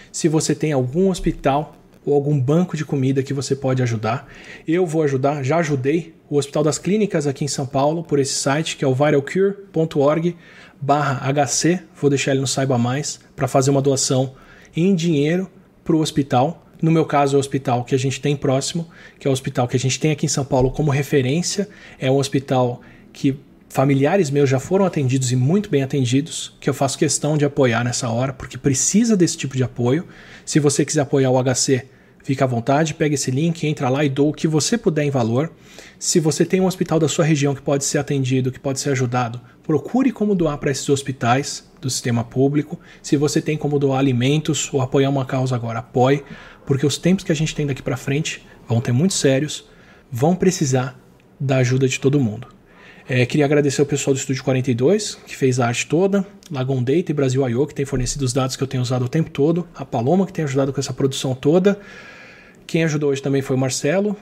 [0.09, 1.75] se você tem algum hospital
[2.05, 4.27] ou algum banco de comida que você pode ajudar.
[4.67, 8.33] Eu vou ajudar, já ajudei o Hospital das Clínicas aqui em São Paulo por esse
[8.33, 10.35] site que é o viralcure.org
[10.83, 14.33] HC, vou deixar ele no Saiba Mais, para fazer uma doação
[14.75, 15.49] em dinheiro
[15.83, 16.65] para o hospital.
[16.81, 18.87] No meu caso, é o hospital que a gente tem próximo,
[19.19, 21.69] que é o hospital que a gente tem aqui em São Paulo como referência.
[21.99, 22.81] É um hospital
[23.13, 23.37] que
[23.69, 27.83] familiares meus já foram atendidos e muito bem atendidos, que eu faço questão de apoiar
[27.83, 30.07] nessa hora, porque precisa desse tipo de apoio.
[30.43, 31.85] Se você quiser apoiar o HC,
[32.23, 35.09] fica à vontade, pega esse link, entra lá e doa o que você puder em
[35.09, 35.51] valor.
[35.99, 38.91] Se você tem um hospital da sua região que pode ser atendido, que pode ser
[38.91, 42.79] ajudado, procure como doar para esses hospitais do sistema público.
[43.01, 46.23] Se você tem como doar alimentos ou apoiar uma causa agora, apoie,
[46.65, 49.67] porque os tempos que a gente tem daqui para frente vão ter muito sérios,
[50.11, 50.99] vão precisar
[51.39, 52.47] da ajuda de todo mundo.
[53.09, 57.11] É, queria agradecer ao pessoal do Estúdio 42, que fez a arte toda, Lagon Data
[57.11, 59.67] e Brasil I.O., que tem fornecido os dados que eu tenho usado o tempo todo,
[59.75, 61.79] a Paloma, que tem ajudado com essa produção toda.
[62.65, 64.15] Quem ajudou hoje também foi o Marcelo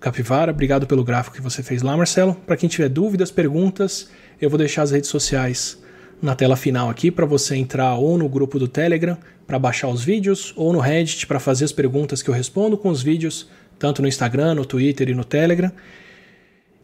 [0.00, 0.52] Capivara.
[0.52, 2.34] Obrigado pelo gráfico que você fez lá, Marcelo.
[2.46, 4.10] Para quem tiver dúvidas, perguntas,
[4.40, 5.78] eu vou deixar as redes sociais
[6.20, 10.02] na tela final aqui para você entrar ou no grupo do Telegram para baixar os
[10.02, 13.48] vídeos ou no Reddit para fazer as perguntas que eu respondo com os vídeos,
[13.78, 15.70] tanto no Instagram, no Twitter e no Telegram.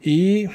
[0.05, 0.49] E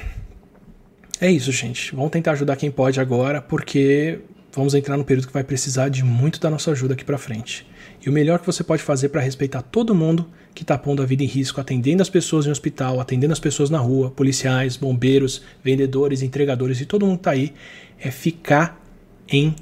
[1.22, 1.96] é isso, gente.
[1.96, 4.20] Vamos tentar ajudar quem pode agora, porque
[4.54, 7.68] vamos entrar no período que vai precisar de muito da nossa ajuda aqui para frente.
[8.06, 11.06] E o melhor que você pode fazer para respeitar todo mundo que está pondo a
[11.06, 15.42] vida em risco, atendendo as pessoas em hospital, atendendo as pessoas na rua, policiais, bombeiros,
[15.64, 17.54] vendedores, entregadores e todo mundo que está aí,
[18.00, 18.82] é ficar
[19.28, 19.56] em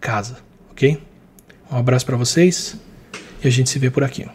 [0.00, 0.38] casa,
[0.70, 0.98] ok?
[1.70, 2.76] Um abraço para vocês
[3.44, 4.26] e a gente se vê por aqui.